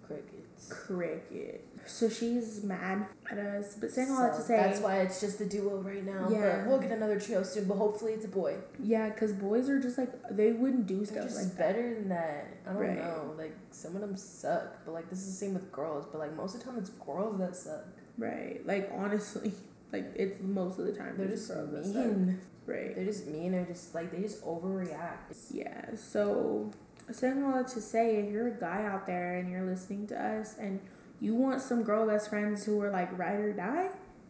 [0.07, 0.69] Crickets.
[0.73, 1.65] cricket.
[1.87, 5.39] So she's mad at us, but saying all that to say, that's why it's just
[5.39, 6.29] the duo right now.
[6.31, 6.59] Yeah.
[6.61, 7.65] But we'll get another trio soon.
[7.67, 8.57] But hopefully it's a boy.
[8.83, 11.59] yeah, because boys are just like they wouldn't do They're stuff like that.
[11.59, 12.47] better than that.
[12.67, 12.97] I don't Right.
[12.99, 13.35] know.
[13.39, 16.05] Like some of them suck, but like this is the same with girls.
[16.13, 17.87] But like most of the time it's girls that suck.
[18.19, 18.61] Right.
[18.67, 19.53] Like honestly,
[19.93, 22.41] like it's most of the time They're just mean.
[22.67, 22.95] Right.
[22.95, 23.53] They're just mean.
[23.53, 25.35] They're just like they just overreact.
[25.51, 25.95] Yeah.
[25.97, 26.71] So
[27.11, 30.23] saying all that to say, if you're a guy out there and you're listening to
[30.23, 30.81] us and
[31.21, 33.89] you want some girl best friends who are like ride or die,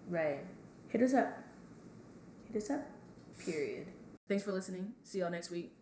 [0.08, 0.38] Right.
[0.88, 1.36] hit us up.
[2.52, 2.86] Hit us up.
[3.44, 3.86] Period.
[4.28, 4.92] Thanks for listening.
[5.02, 5.77] See y'all next week.